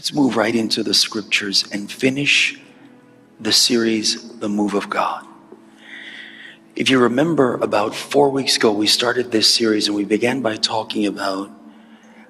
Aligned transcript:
let's 0.00 0.14
move 0.14 0.34
right 0.34 0.56
into 0.56 0.82
the 0.82 0.94
scriptures 0.94 1.66
and 1.72 1.92
finish 1.92 2.58
the 3.38 3.52
series, 3.52 4.38
The 4.38 4.48
Move 4.48 4.72
of 4.72 4.88
God. 4.88 5.26
If 6.74 6.88
you 6.88 6.98
remember, 6.98 7.56
about 7.56 7.94
four 7.94 8.30
weeks 8.30 8.56
ago, 8.56 8.72
we 8.72 8.86
started 8.86 9.30
this 9.30 9.54
series 9.54 9.88
and 9.88 9.94
we 9.94 10.06
began 10.06 10.40
by 10.40 10.56
talking 10.56 11.04
about 11.04 11.50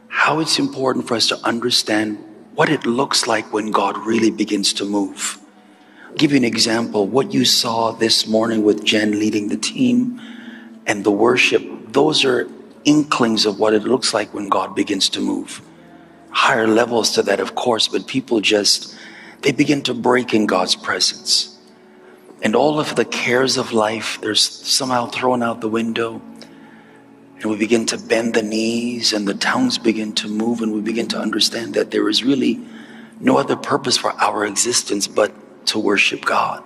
how 0.09 0.41
it's 0.41 0.59
important 0.59 1.06
for 1.06 1.14
us 1.14 1.29
to 1.29 1.37
understand 1.45 2.19
what 2.56 2.71
it 2.71 2.87
looks 2.87 3.29
like 3.29 3.52
when 3.52 3.71
God 3.71 3.96
really 3.98 4.32
begins 4.32 4.73
to 4.73 4.84
move. 4.84 5.39
I'll 6.09 6.16
give 6.16 6.32
you 6.32 6.39
an 6.39 6.45
example. 6.45 7.07
What 7.07 7.32
you 7.32 7.45
saw 7.45 7.93
this 7.93 8.27
morning 8.27 8.64
with 8.64 8.84
Jen 8.84 9.12
leading 9.12 9.46
the 9.46 9.57
team 9.57 10.21
and 10.89 11.05
the 11.05 11.12
worship, 11.12 11.62
those 11.93 12.25
are 12.25 12.50
inklings 12.84 13.46
of 13.46 13.61
what 13.61 13.75
it 13.75 13.84
looks 13.84 14.12
like 14.12 14.34
when 14.34 14.48
God 14.48 14.75
begins 14.75 15.09
to 15.11 15.21
move. 15.21 15.62
Higher 16.31 16.67
levels 16.67 17.12
to 17.12 17.23
that, 17.23 17.41
of 17.41 17.55
course, 17.55 17.89
but 17.89 18.07
people 18.07 18.41
just, 18.41 18.97
they 19.43 19.52
begin 19.52 19.83
to 19.83 19.95
break 19.95 20.33
in 20.33 20.47
God's 20.47 20.77
presence. 20.77 21.59
And 22.43 22.57
all 22.57 22.80
of 22.80 22.97
the 22.97 23.05
cares 23.05 23.57
of 23.57 23.73
life, 23.73 24.19
they're 24.21 24.35
somehow 24.35 25.07
thrown 25.07 25.43
out 25.43 25.61
the 25.61 25.69
window. 25.69 26.23
And 27.41 27.51
we 27.51 27.57
begin 27.57 27.87
to 27.87 27.98
bend 27.98 28.35
the 28.35 28.43
knees, 28.43 29.12
and 29.12 29.27
the 29.27 29.35
tongues 29.35 29.79
begin 29.79 30.12
to 30.15 30.29
move, 30.29 30.61
and 30.61 30.73
we 30.73 30.80
begin 30.80 31.09
to 31.09 31.19
understand 31.19 31.74
that 31.74 31.91
there 31.91 32.09
is 32.09 32.23
really 32.23 32.60
no 33.19 33.37
other 33.37 33.57
purpose 33.57 33.97
for 33.97 34.12
our 34.12 34.45
existence 34.45 35.07
but 35.07 35.33
to 35.66 35.79
worship 35.79 36.24
God. 36.24 36.62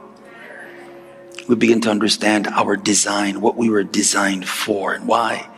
We 1.48 1.56
begin 1.56 1.80
to 1.82 1.90
understand 1.90 2.46
our 2.48 2.76
design, 2.76 3.40
what 3.40 3.56
we 3.56 3.68
were 3.68 3.84
designed 3.84 4.48
for, 4.48 4.94
and 4.94 5.06
why 5.06 5.48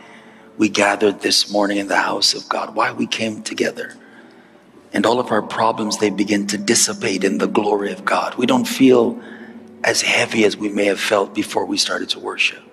we 0.57 0.69
gathered 0.69 1.21
this 1.21 1.51
morning 1.51 1.77
in 1.77 1.87
the 1.87 1.97
house 1.97 2.33
of 2.33 2.49
God, 2.49 2.75
why 2.75 2.91
we 2.91 3.07
came 3.07 3.43
together. 3.43 3.95
And 4.91 5.05
all 5.05 5.19
of 5.19 5.31
our 5.31 5.41
problems, 5.41 5.97
they 5.97 6.09
begin 6.09 6.47
to 6.47 6.57
dissipate 6.57 7.23
in 7.23 7.37
the 7.37 7.47
glory 7.47 7.91
of 7.91 8.05
God. 8.05 8.35
We 8.35 8.45
don't 8.45 8.67
feel 8.67 9.21
as 9.83 10.01
heavy 10.01 10.43
as 10.45 10.57
we 10.57 10.69
may 10.69 10.85
have 10.85 10.99
felt 10.99 11.35
before 11.35 11.65
we 11.65 11.77
started 11.77 12.09
to 12.09 12.19
worship. 12.19 12.63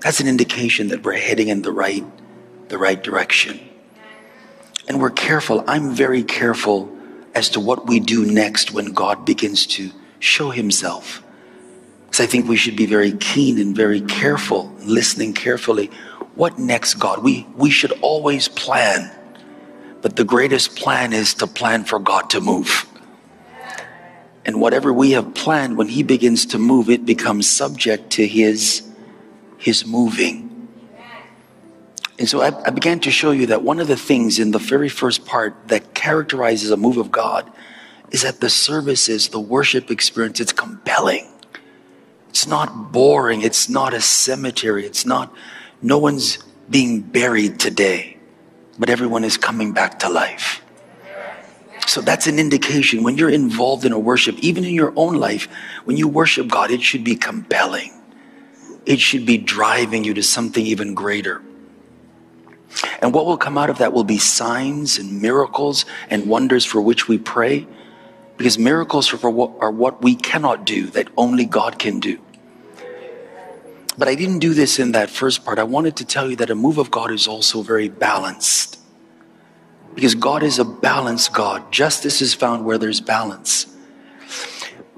That's 0.00 0.20
an 0.20 0.28
indication 0.28 0.88
that 0.88 1.02
we're 1.02 1.16
heading 1.16 1.48
in 1.48 1.62
the 1.62 1.72
right, 1.72 2.04
the 2.68 2.78
right 2.78 3.02
direction. 3.02 3.60
And 4.86 5.00
we're 5.00 5.10
careful. 5.10 5.64
I'm 5.66 5.90
very 5.94 6.22
careful 6.22 6.94
as 7.34 7.48
to 7.50 7.60
what 7.60 7.86
we 7.86 8.00
do 8.00 8.24
next 8.24 8.72
when 8.72 8.92
God 8.92 9.24
begins 9.24 9.66
to 9.66 9.90
show 10.18 10.50
himself. 10.50 11.22
Because 12.18 12.30
I 12.30 12.32
think 12.32 12.48
we 12.48 12.56
should 12.56 12.74
be 12.74 12.86
very 12.86 13.12
keen 13.12 13.60
and 13.60 13.76
very 13.76 14.00
careful, 14.00 14.74
listening 14.80 15.34
carefully. 15.34 15.86
What 16.34 16.58
next, 16.58 16.94
God? 16.94 17.22
We, 17.22 17.46
we 17.54 17.70
should 17.70 17.92
always 18.00 18.48
plan. 18.48 19.08
But 20.02 20.16
the 20.16 20.24
greatest 20.24 20.74
plan 20.74 21.12
is 21.12 21.32
to 21.34 21.46
plan 21.46 21.84
for 21.84 22.00
God 22.00 22.28
to 22.30 22.40
move. 22.40 22.86
And 24.44 24.60
whatever 24.60 24.92
we 24.92 25.12
have 25.12 25.32
planned, 25.34 25.76
when 25.76 25.86
He 25.86 26.02
begins 26.02 26.44
to 26.46 26.58
move, 26.58 26.90
it 26.90 27.06
becomes 27.06 27.48
subject 27.48 28.10
to 28.14 28.26
His 28.26 28.82
his 29.58 29.86
moving. 29.86 30.68
And 32.18 32.28
so 32.28 32.40
I, 32.40 32.48
I, 32.64 32.70
began 32.70 32.98
to 33.00 33.12
show 33.12 33.30
you 33.30 33.46
that 33.46 33.62
one 33.62 33.78
of 33.78 33.86
the 33.86 33.96
things 33.96 34.40
in 34.40 34.50
the 34.50 34.58
very 34.58 34.88
first 34.88 35.24
part 35.24 35.54
that 35.68 35.94
characterizes 35.94 36.72
a 36.72 36.76
move 36.76 36.96
of 36.96 37.12
God 37.12 37.48
is 38.10 38.22
that 38.22 38.40
the 38.40 38.50
services, 38.50 39.28
the 39.28 39.40
worship 39.40 39.90
experience, 39.90 40.40
it's 40.40 40.52
compelling. 40.52 41.28
It's 42.28 42.46
not 42.46 42.92
boring. 42.92 43.42
It's 43.42 43.68
not 43.68 43.94
a 43.94 44.00
cemetery. 44.00 44.84
It's 44.84 45.04
not, 45.06 45.32
no 45.82 45.98
one's 45.98 46.38
being 46.70 47.00
buried 47.00 47.58
today, 47.58 48.16
but 48.78 48.90
everyone 48.90 49.24
is 49.24 49.36
coming 49.36 49.72
back 49.72 49.98
to 50.00 50.08
life. 50.08 50.62
So 51.86 52.02
that's 52.02 52.26
an 52.26 52.38
indication 52.38 53.02
when 53.02 53.16
you're 53.16 53.30
involved 53.30 53.84
in 53.86 53.92
a 53.92 53.98
worship, 53.98 54.36
even 54.40 54.64
in 54.64 54.74
your 54.74 54.92
own 54.94 55.14
life, 55.14 55.48
when 55.84 55.96
you 55.96 56.06
worship 56.06 56.46
God, 56.48 56.70
it 56.70 56.82
should 56.82 57.02
be 57.02 57.16
compelling 57.16 57.92
it 58.88 59.00
should 59.00 59.26
be 59.26 59.36
driving 59.36 60.02
you 60.02 60.14
to 60.14 60.22
something 60.22 60.64
even 60.64 60.94
greater. 60.94 61.42
And 63.02 63.12
what 63.12 63.26
will 63.26 63.36
come 63.36 63.58
out 63.58 63.68
of 63.68 63.78
that 63.78 63.92
will 63.92 64.02
be 64.02 64.16
signs 64.16 64.98
and 64.98 65.20
miracles 65.20 65.84
and 66.08 66.26
wonders 66.26 66.64
for 66.64 66.80
which 66.80 67.06
we 67.06 67.18
pray, 67.18 67.66
because 68.38 68.58
miracles 68.58 69.12
are, 69.12 69.30
what, 69.30 69.52
are 69.60 69.70
what 69.70 70.00
we 70.00 70.14
cannot 70.14 70.64
do, 70.64 70.86
that 70.86 71.08
only 71.16 71.44
God 71.44 71.78
can 71.78 71.98
do. 71.98 72.18
But 73.98 74.06
I 74.06 74.14
didn't 74.14 74.38
do 74.38 74.54
this 74.54 74.78
in 74.78 74.92
that 74.92 75.10
first 75.10 75.44
part. 75.44 75.58
I 75.58 75.64
wanted 75.64 75.96
to 75.96 76.04
tell 76.04 76.30
you 76.30 76.36
that 76.36 76.48
a 76.48 76.54
move 76.54 76.78
of 76.78 76.88
God 76.88 77.10
is 77.10 77.26
also 77.26 77.62
very 77.62 77.88
balanced. 77.88 78.78
Because 79.96 80.14
God 80.14 80.44
is 80.44 80.60
a 80.60 80.64
balanced 80.64 81.32
God. 81.32 81.72
Justice 81.72 82.22
is 82.22 82.32
found 82.32 82.64
where 82.64 82.78
there's 82.78 83.00
balance. 83.00 83.66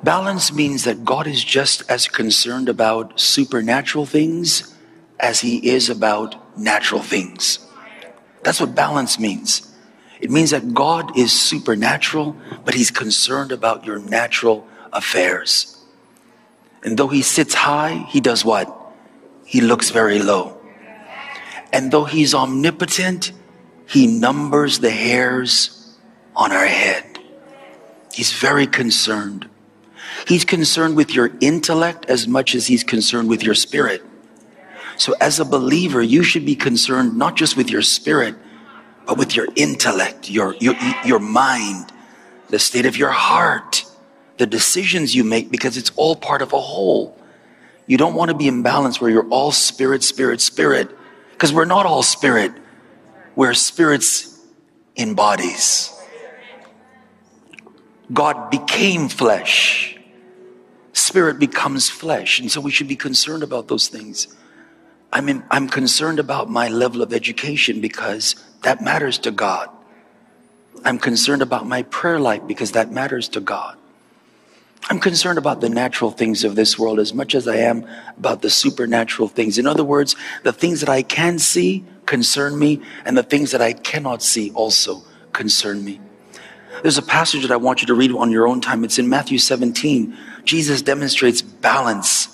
Balance 0.03 0.53
means 0.53 0.84
that 0.84 1.03
God 1.06 1.27
is 1.27 1.43
just 1.43 1.91
as 1.91 2.09
concerned 2.09 2.69
about 2.69 3.19
supernatural 3.19 4.05
things 4.05 4.75
as 5.19 5.41
he 5.41 5.67
is 5.71 5.89
about 5.89 6.59
natural 6.59 7.00
things. 7.00 7.59
That's 8.43 8.61
what 8.61 8.75
balance 8.75 9.19
means. 9.19 9.69
It 10.20 10.31
means 10.31 10.50
that 10.50 10.75
God 10.75 11.16
is 11.16 11.32
supernatural, 11.32 12.36
but 12.64 12.75
he's 12.75 12.91
concerned 12.91 13.53
about 13.53 13.84
your 13.84 13.98
natural 13.98 14.66
affairs. 14.92 15.82
And 16.82 16.98
though 16.98 17.08
he 17.08 17.22
sits 17.22 17.54
high, 17.54 18.04
he 18.08 18.20
does 18.20 18.44
what? 18.44 18.76
He 19.44 19.60
looks 19.60 19.91
very 19.91 20.19
low. 20.19 20.58
And 21.72 21.91
though 21.91 22.04
he's 22.04 22.34
omnipotent, 22.34 23.32
he 23.88 24.06
numbers 24.06 24.78
the 24.78 24.91
hairs 24.91 25.97
on 26.37 26.52
our 26.52 26.66
head. 26.66 27.19
He's 28.12 28.32
very 28.32 28.66
concerned. 28.66 29.48
He's 30.26 30.44
concerned 30.44 30.97
with 30.97 31.14
your 31.14 31.31
intellect 31.41 32.06
as 32.06 32.28
much 32.28 32.54
as 32.54 32.66
he's 32.66 32.84
concerned 32.84 33.28
with 33.28 33.42
your 33.42 33.54
spirit. 33.54 34.02
So, 34.97 35.14
as 35.20 35.41
a 35.41 35.44
believer, 35.44 36.02
you 36.02 36.22
should 36.22 36.44
be 36.44 36.54
concerned 36.54 37.16
not 37.16 37.37
just 37.37 37.56
with 37.56 37.70
your 37.70 37.82
spirit, 37.82 38.34
but 39.06 39.19
with 39.19 39.34
your 39.34 39.49
intellect, 39.56 40.31
your, 40.31 40.55
your, 40.61 40.75
your 41.05 41.19
mind, 41.19 41.93
the 42.49 42.59
state 42.59 42.87
of 42.87 42.97
your 42.97 43.11
heart, 43.11 43.84
the 44.38 44.47
decisions 44.47 45.15
you 45.15 45.25
make, 45.25 45.50
because 45.50 45.77
it's 45.77 45.91
all 45.97 46.16
part 46.16 46.43
of 46.43 46.53
a 46.53 46.61
whole. 46.61 47.16
You 47.87 47.97
don't 47.97 48.15
want 48.15 48.31
to 48.31 48.37
be 48.37 48.44
imbalanced 48.44 49.00
where 49.00 49.11
you're 49.11 49.28
all 49.28 49.53
spirit, 49.53 50.03
spirit, 50.03 50.41
spirit, 50.41 50.91
because 51.33 51.53
we're 51.53 51.65
not 51.65 51.87
all 51.87 52.03
spirit. 52.03 52.53
We're 53.34 53.55
spirits 53.55 54.38
in 54.97 55.15
bodies. 55.15 55.93
God 58.12 58.50
became 58.50 59.09
flesh 59.09 59.91
spirit 61.11 61.38
becomes 61.38 61.88
flesh. 61.88 62.38
And 62.38 62.50
so 62.50 62.61
we 62.61 62.71
should 62.71 62.87
be 62.88 62.97
concerned 62.97 63.43
about 63.43 63.69
those 63.69 63.88
things. 63.88 64.28
I'm, 65.12 65.28
in, 65.28 65.43
I'm 65.50 65.69
concerned 65.69 66.21
about 66.21 66.49
my 66.49 66.69
level 66.69 67.03
of 67.03 67.12
education 67.12 67.81
because 67.81 68.37
that 68.62 68.82
matters 68.82 69.19
to 69.21 69.31
God. 69.31 69.69
I'm 70.84 70.98
concerned 70.98 71.43
about 71.43 71.66
my 71.66 71.82
prayer 71.82 72.19
life 72.19 72.47
because 72.47 72.72
that 72.72 72.91
matters 72.91 73.28
to 73.31 73.41
God. 73.41 73.76
I'm 74.88 74.98
concerned 74.98 75.38
about 75.38 75.60
the 75.60 75.69
natural 75.69 76.10
things 76.10 76.43
of 76.43 76.56
this 76.56 76.78
world 76.78 76.99
as 76.99 77.12
much 77.12 77.34
as 77.34 77.47
I 77.47 77.56
am 77.56 77.87
about 78.16 78.43
the 78.43 78.50
supernatural 78.50 79.28
things. 79.28 79.59
In 79.59 79.66
other 79.66 79.84
words, 79.84 80.16
the 80.43 80.53
things 80.53 80.81
that 80.81 80.88
I 80.88 81.03
can 81.03 81.38
see 81.38 81.84
concern 82.06 82.59
me, 82.59 82.82
and 83.04 83.16
the 83.16 83.22
things 83.22 83.53
that 83.53 83.62
I 83.62 83.72
cannot 83.72 84.20
see 84.20 84.50
also 84.53 85.03
concern 85.32 85.84
me. 85.84 86.00
There's 86.82 86.99
a 86.99 87.03
passage 87.03 87.43
that 87.43 87.53
I 87.53 87.56
want 87.56 87.82
you 87.82 87.87
to 87.88 87.94
read 87.94 88.10
on 88.12 88.32
your 88.32 88.49
own 88.49 88.60
time. 88.60 88.82
It's 88.84 88.99
in 88.99 89.09
Matthew 89.09 89.38
17. 89.38 90.16
Jesus 90.44 90.82
demonstrates 90.82 91.41
balance. 91.41 92.28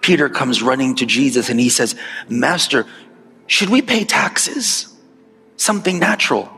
Peter 0.00 0.28
comes 0.28 0.62
running 0.62 0.94
to 0.96 1.06
Jesus 1.06 1.48
and 1.48 1.58
he 1.58 1.68
says, 1.68 1.94
Master, 2.28 2.86
should 3.46 3.70
we 3.70 3.82
pay 3.82 4.04
taxes? 4.04 4.89
Something 5.60 5.98
natural. 5.98 6.50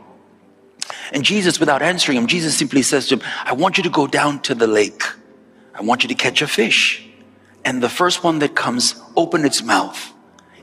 And 1.11 1.25
Jesus, 1.25 1.59
without 1.59 1.81
answering 1.81 2.17
him, 2.17 2.25
Jesus 2.25 2.57
simply 2.57 2.81
says 2.81 3.09
to 3.09 3.15
him, 3.15 3.21
I 3.43 3.51
want 3.51 3.75
you 3.75 3.83
to 3.83 3.89
go 3.89 4.07
down 4.07 4.41
to 4.43 4.55
the 4.55 4.65
lake. 4.65 5.03
I 5.75 5.81
want 5.81 6.03
you 6.03 6.07
to 6.07 6.15
catch 6.15 6.41
a 6.41 6.47
fish. 6.47 7.05
And 7.65 7.83
the 7.83 7.89
first 7.89 8.23
one 8.23 8.39
that 8.39 8.55
comes, 8.55 8.95
open 9.17 9.43
its 9.43 9.61
mouth. 9.61 10.13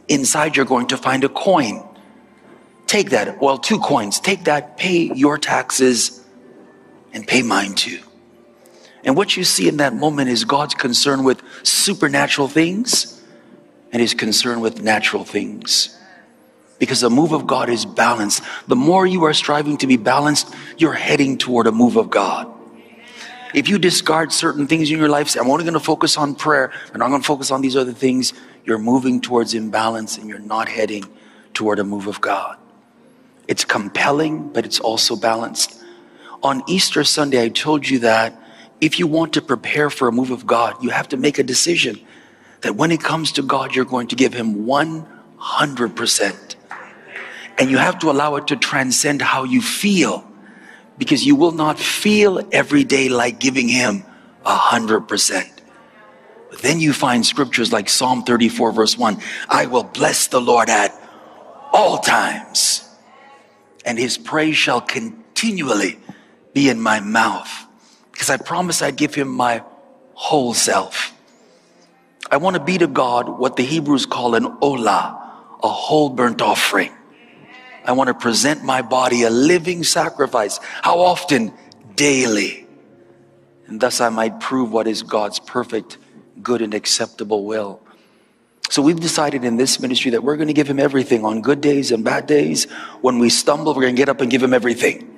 Inside, 0.08 0.56
you're 0.56 0.64
going 0.64 0.86
to 0.86 0.96
find 0.96 1.22
a 1.22 1.28
coin. 1.28 1.86
Take 2.86 3.10
that, 3.10 3.42
well, 3.42 3.58
two 3.58 3.78
coins. 3.78 4.18
Take 4.18 4.44
that, 4.44 4.78
pay 4.78 5.12
your 5.14 5.36
taxes, 5.36 6.24
and 7.12 7.26
pay 7.26 7.42
mine 7.42 7.74
too. 7.74 8.00
And 9.04 9.18
what 9.18 9.36
you 9.36 9.44
see 9.44 9.68
in 9.68 9.76
that 9.76 9.94
moment 9.94 10.30
is 10.30 10.44
God's 10.44 10.72
concern 10.72 11.24
with 11.24 11.42
supernatural 11.62 12.48
things 12.48 13.22
and 13.92 14.00
his 14.00 14.14
concern 14.14 14.60
with 14.60 14.80
natural 14.80 15.24
things. 15.24 15.94
Because 16.80 17.02
the 17.02 17.10
move 17.10 17.30
of 17.30 17.46
God 17.46 17.70
is 17.70 17.86
balanced. 17.86 18.42
The 18.66 18.74
more 18.74 19.06
you 19.06 19.22
are 19.24 19.34
striving 19.34 19.76
to 19.78 19.86
be 19.86 19.96
balanced, 19.96 20.52
you're 20.76 20.94
heading 20.94 21.38
toward 21.38 21.68
a 21.68 21.72
move 21.72 21.96
of 21.96 22.10
God. 22.10 22.52
If 23.54 23.68
you 23.68 23.78
discard 23.78 24.32
certain 24.32 24.66
things 24.66 24.90
in 24.90 24.98
your 24.98 25.08
life, 25.08 25.28
say, 25.28 25.38
I'm 25.38 25.50
only 25.50 25.64
going 25.64 25.74
to 25.74 25.80
focus 25.80 26.16
on 26.16 26.34
prayer, 26.34 26.72
and 26.92 27.02
I'm 27.02 27.10
going 27.10 27.22
to 27.22 27.26
focus 27.26 27.52
on 27.52 27.60
these 27.62 27.76
other 27.76 27.92
things, 27.92 28.32
you're 28.64 28.78
moving 28.78 29.20
towards 29.20 29.54
imbalance 29.54 30.18
and 30.18 30.28
you're 30.28 30.38
not 30.38 30.68
heading 30.68 31.04
toward 31.54 31.78
a 31.78 31.84
move 31.84 32.06
of 32.08 32.20
God. 32.20 32.56
It's 33.48 33.64
compelling, 33.64 34.48
but 34.48 34.64
it's 34.64 34.80
also 34.80 35.16
balanced. 35.16 35.82
On 36.42 36.62
Easter 36.68 37.04
Sunday, 37.04 37.42
I 37.42 37.48
told 37.48 37.88
you 37.88 37.98
that 38.00 38.40
if 38.80 38.98
you 38.98 39.06
want 39.06 39.34
to 39.34 39.42
prepare 39.42 39.90
for 39.90 40.08
a 40.08 40.12
move 40.12 40.30
of 40.30 40.46
God, 40.46 40.82
you 40.82 40.90
have 40.90 41.08
to 41.08 41.16
make 41.16 41.38
a 41.38 41.42
decision 41.42 42.00
that 42.62 42.76
when 42.76 42.90
it 42.90 43.02
comes 43.02 43.32
to 43.32 43.42
God, 43.42 43.74
you're 43.74 43.84
going 43.84 44.06
to 44.08 44.16
give 44.16 44.32
Him 44.32 44.64
100%. 44.66 46.54
And 47.60 47.70
you 47.70 47.76
have 47.76 47.98
to 48.00 48.10
allow 48.10 48.36
it 48.36 48.46
to 48.48 48.56
transcend 48.56 49.20
how 49.20 49.44
you 49.44 49.60
feel 49.60 50.26
because 50.96 51.26
you 51.26 51.36
will 51.36 51.52
not 51.52 51.78
feel 51.78 52.40
every 52.52 52.84
day 52.84 53.10
like 53.10 53.38
giving 53.38 53.68
Him 53.68 54.02
a 54.46 54.56
100%. 54.56 55.60
But 56.50 56.62
then 56.62 56.80
you 56.80 56.94
find 56.94 57.24
scriptures 57.24 57.70
like 57.72 57.90
Psalm 57.90 58.22
34, 58.22 58.72
verse 58.72 58.98
1 58.98 59.18
I 59.48 59.66
will 59.66 59.84
bless 59.84 60.26
the 60.26 60.40
Lord 60.40 60.70
at 60.70 60.98
all 61.72 61.98
times, 61.98 62.88
and 63.84 63.98
His 63.98 64.18
praise 64.18 64.56
shall 64.56 64.80
continually 64.80 65.98
be 66.54 66.70
in 66.70 66.80
my 66.80 67.00
mouth 67.00 67.50
because 68.10 68.30
I 68.30 68.38
promise 68.38 68.82
I'd 68.82 68.96
give 68.96 69.14
Him 69.14 69.28
my 69.28 69.62
whole 70.14 70.54
self. 70.54 71.14
I 72.30 72.38
want 72.38 72.56
to 72.56 72.62
be 72.62 72.78
to 72.78 72.86
God 72.86 73.28
what 73.38 73.56
the 73.56 73.64
Hebrews 73.64 74.06
call 74.06 74.34
an 74.34 74.44
olah, 74.60 75.18
a 75.62 75.68
whole 75.68 76.08
burnt 76.08 76.42
offering. 76.42 76.92
I 77.84 77.92
want 77.92 78.08
to 78.08 78.14
present 78.14 78.62
my 78.62 78.82
body 78.82 79.22
a 79.22 79.30
living 79.30 79.84
sacrifice. 79.84 80.58
How 80.82 81.00
often? 81.00 81.52
Daily. 81.96 82.66
And 83.66 83.80
thus 83.80 84.00
I 84.00 84.08
might 84.08 84.40
prove 84.40 84.72
what 84.72 84.86
is 84.86 85.02
God's 85.02 85.38
perfect, 85.38 85.98
good, 86.42 86.62
and 86.62 86.74
acceptable 86.74 87.44
will. 87.44 87.80
So 88.68 88.82
we've 88.82 89.00
decided 89.00 89.44
in 89.44 89.56
this 89.56 89.80
ministry 89.80 90.12
that 90.12 90.22
we're 90.22 90.36
going 90.36 90.48
to 90.48 90.54
give 90.54 90.68
him 90.68 90.78
everything 90.78 91.24
on 91.24 91.42
good 91.42 91.60
days 91.60 91.90
and 91.90 92.04
bad 92.04 92.26
days. 92.26 92.70
When 93.00 93.18
we 93.18 93.28
stumble, 93.28 93.74
we're 93.74 93.82
going 93.82 93.96
to 93.96 94.00
get 94.00 94.08
up 94.08 94.20
and 94.20 94.30
give 94.30 94.42
him 94.42 94.54
everything. 94.54 95.08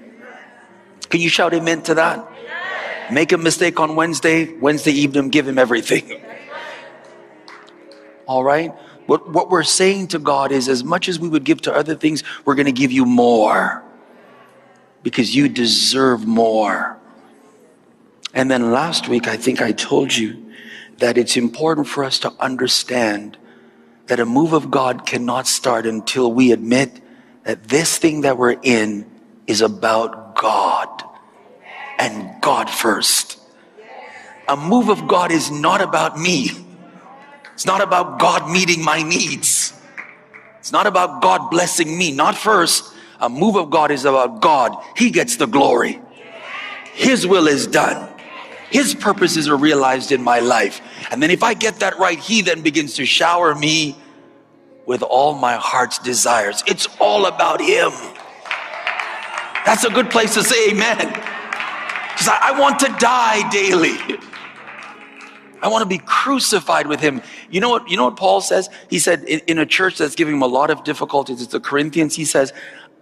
Can 1.10 1.20
you 1.20 1.28
shout 1.28 1.52
amen 1.52 1.82
to 1.82 1.94
that? 1.94 2.26
Make 3.10 3.32
a 3.32 3.38
mistake 3.38 3.78
on 3.78 3.94
Wednesday, 3.94 4.54
Wednesday 4.54 4.92
evening, 4.92 5.28
give 5.28 5.46
him 5.46 5.58
everything. 5.58 6.22
All 8.26 8.42
right? 8.42 8.72
What, 9.06 9.30
what 9.30 9.50
we're 9.50 9.62
saying 9.62 10.08
to 10.08 10.18
God 10.18 10.52
is 10.52 10.68
as 10.68 10.84
much 10.84 11.08
as 11.08 11.18
we 11.18 11.28
would 11.28 11.44
give 11.44 11.60
to 11.62 11.74
other 11.74 11.94
things, 11.94 12.22
we're 12.44 12.54
going 12.54 12.66
to 12.66 12.72
give 12.72 12.92
you 12.92 13.04
more 13.04 13.82
because 15.02 15.34
you 15.34 15.48
deserve 15.48 16.26
more. 16.26 16.98
And 18.34 18.50
then 18.50 18.70
last 18.70 19.08
week, 19.08 19.26
I 19.26 19.36
think 19.36 19.60
I 19.60 19.72
told 19.72 20.14
you 20.14 20.52
that 20.98 21.18
it's 21.18 21.36
important 21.36 21.88
for 21.88 22.04
us 22.04 22.18
to 22.20 22.32
understand 22.38 23.36
that 24.06 24.20
a 24.20 24.26
move 24.26 24.52
of 24.52 24.70
God 24.70 25.04
cannot 25.06 25.46
start 25.46 25.86
until 25.86 26.32
we 26.32 26.52
admit 26.52 27.00
that 27.44 27.64
this 27.64 27.98
thing 27.98 28.22
that 28.22 28.38
we're 28.38 28.56
in 28.62 29.10
is 29.46 29.60
about 29.60 30.36
God 30.36 31.02
and 31.98 32.40
God 32.40 32.70
first. 32.70 33.40
A 34.48 34.56
move 34.56 34.88
of 34.88 35.08
God 35.08 35.32
is 35.32 35.50
not 35.50 35.80
about 35.80 36.18
me. 36.18 36.50
It's 37.54 37.66
not 37.66 37.80
about 37.80 38.18
God 38.18 38.50
meeting 38.50 38.84
my 38.84 39.02
needs. 39.02 39.72
It's 40.58 40.72
not 40.72 40.86
about 40.86 41.22
God 41.22 41.50
blessing 41.50 41.96
me. 41.96 42.12
Not 42.12 42.36
first. 42.36 42.94
A 43.20 43.28
move 43.28 43.56
of 43.56 43.70
God 43.70 43.90
is 43.90 44.04
about 44.04 44.40
God. 44.40 44.76
He 44.96 45.10
gets 45.10 45.36
the 45.36 45.46
glory. 45.46 46.00
His 46.92 47.26
will 47.26 47.46
is 47.46 47.66
done. 47.66 48.08
His 48.70 48.94
purposes 48.94 49.48
are 49.48 49.56
realized 49.56 50.12
in 50.12 50.22
my 50.22 50.40
life. 50.40 50.80
And 51.10 51.22
then 51.22 51.30
if 51.30 51.42
I 51.42 51.54
get 51.54 51.76
that 51.80 51.98
right, 51.98 52.18
He 52.18 52.42
then 52.42 52.62
begins 52.62 52.94
to 52.94 53.04
shower 53.04 53.54
me 53.54 53.96
with 54.86 55.02
all 55.02 55.34
my 55.34 55.54
heart's 55.54 55.98
desires. 55.98 56.62
It's 56.66 56.88
all 56.98 57.26
about 57.26 57.60
Him. 57.60 57.90
That's 59.64 59.84
a 59.84 59.90
good 59.90 60.10
place 60.10 60.34
to 60.34 60.42
say 60.42 60.70
amen. 60.70 60.98
Because 60.98 62.28
I, 62.28 62.38
I 62.54 62.58
want 62.58 62.80
to 62.80 62.88
die 62.98 63.48
daily. 63.50 63.96
I 65.62 65.68
want 65.68 65.82
to 65.82 65.88
be 65.88 65.98
crucified 65.98 66.88
with 66.88 66.98
him. 66.98 67.22
You 67.48 67.60
know 67.60 67.70
what, 67.70 67.88
you 67.88 67.96
know 67.96 68.06
what 68.06 68.16
Paul 68.16 68.40
says? 68.40 68.68
He 68.90 68.98
said 68.98 69.22
in, 69.22 69.38
in, 69.46 69.58
a 69.58 69.66
church 69.66 69.96
that's 69.96 70.16
giving 70.16 70.34
him 70.34 70.42
a 70.42 70.46
lot 70.48 70.70
of 70.70 70.82
difficulties, 70.82 71.40
it's 71.40 71.52
the 71.52 71.60
Corinthians, 71.60 72.16
he 72.16 72.24
says, 72.24 72.52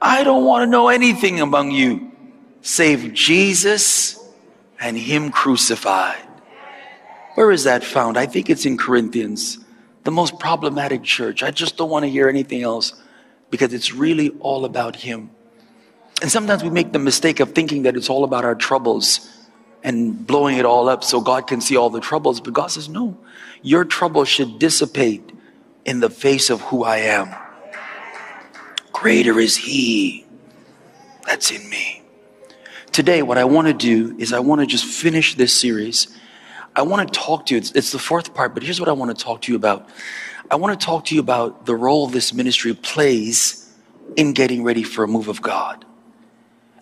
I 0.03 0.23
don't 0.25 0.45
want 0.45 0.65
to 0.65 0.67
know 0.67 0.89
anything 0.89 1.41
among 1.41 1.71
you 1.71 2.13
save 2.63 3.15
Jesus 3.15 4.19
and 4.79 4.97
him 4.97 5.31
crucified. 5.31 6.23
Where 7.35 7.51
is 7.51 7.65
that 7.65 7.83
found? 7.83 8.19
I 8.19 8.27
think 8.27 8.51
it's 8.51 8.67
in 8.67 8.77
Corinthians, 8.77 9.59
the 10.05 10.11
most 10.11 10.39
problematic 10.39 11.03
church. 11.03 11.43
I 11.43 11.51
just 11.51 11.79
don't 11.79 11.89
want 11.89 12.05
to 12.05 12.11
hear 12.11 12.29
anything 12.29 12.63
else 12.63 12.93
because 13.49 13.73
it's 13.73 13.95
really 13.95 14.31
all 14.41 14.67
about 14.67 14.97
him. 14.97 15.31
And 16.21 16.31
sometimes 16.31 16.63
we 16.63 16.69
make 16.69 16.93
the 16.93 16.99
mistake 16.99 17.41
of 17.41 17.53
thinking 17.53 17.85
that 17.85 17.97
it's 17.97 18.11
all 18.11 18.25
about 18.25 18.45
our 18.45 18.55
troubles 18.55 19.27
and 19.83 20.27
blowing 20.27 20.57
it 20.57 20.65
all 20.65 20.89
up 20.89 21.05
so 21.05 21.21
God 21.21 21.47
can 21.47 21.61
see 21.61 21.77
all 21.77 21.91
the 21.91 22.01
troubles. 22.01 22.41
But 22.41 22.55
God 22.55 22.69
says, 22.69 22.89
no, 22.89 23.17
your 23.63 23.85
trouble 23.85 24.25
should 24.25 24.59
dissipate 24.59 25.33
in 25.85 26.01
the 26.01 26.11
face 26.11 26.51
of 26.51 26.61
who 26.63 26.85
I 26.85 26.99
am. 26.99 27.35
Greater 28.93 29.39
is 29.39 29.57
He 29.57 30.27
that's 31.27 31.51
in 31.51 31.69
me. 31.71 32.03
Today, 32.93 33.23
what 33.23 33.39
I 33.39 33.45
want 33.45 33.69
to 33.69 33.75
do 33.75 34.17
is 34.19 34.33
I 34.33 34.41
want 34.41 34.63
to 34.63 34.67
just 34.67 34.85
finish 34.85 35.37
this 35.37 35.53
series. 35.53 36.09
I 36.75 36.83
want 36.83 37.07
to 37.07 37.19
talk 37.19 37.47
to 37.47 37.55
you. 37.55 37.59
It's, 37.59 37.71
it's 37.73 37.93
the 37.93 38.01
fourth 38.01 38.35
part, 38.35 38.53
but 38.53 38.65
here's 38.65 38.81
what 38.81 38.89
I 38.89 38.93
want 38.93 39.17
to 39.17 39.25
talk 39.25 39.43
to 39.43 39.53
you 39.53 39.57
about. 39.57 39.89
I 40.51 40.57
want 40.57 40.79
to 40.79 40.85
talk 40.85 41.05
to 41.07 41.15
you 41.15 41.21
about 41.21 41.67
the 41.67 41.77
role 41.77 42.09
this 42.09 42.35
ministry 42.35 42.75
plays 42.75 43.73
in 44.17 44.33
getting 44.33 44.65
ready 44.65 44.83
for 44.83 45.05
a 45.05 45.09
move 45.09 45.29
of 45.29 45.41
God. 45.41 45.85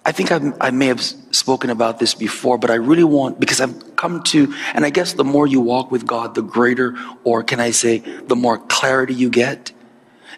I 0.08 0.12
think 0.12 0.32
I've, 0.32 0.56
i 0.58 0.70
may 0.70 0.86
have 0.86 1.02
spoken 1.02 1.68
about 1.68 1.98
this 1.98 2.14
before, 2.14 2.56
but 2.56 2.70
I 2.70 2.76
really 2.76 3.04
want, 3.04 3.38
because 3.38 3.60
I've 3.60 3.94
come 3.96 4.22
to, 4.32 4.54
and 4.72 4.86
I 4.86 4.88
guess 4.88 5.12
the 5.12 5.22
more 5.22 5.46
you 5.46 5.60
walk 5.60 5.90
with 5.90 6.06
God, 6.06 6.34
the 6.34 6.40
greater, 6.40 6.96
or 7.24 7.42
can 7.42 7.60
I 7.60 7.72
say, 7.72 7.98
the 7.98 8.34
more 8.34 8.56
clarity 8.56 9.12
you 9.12 9.28
get. 9.28 9.70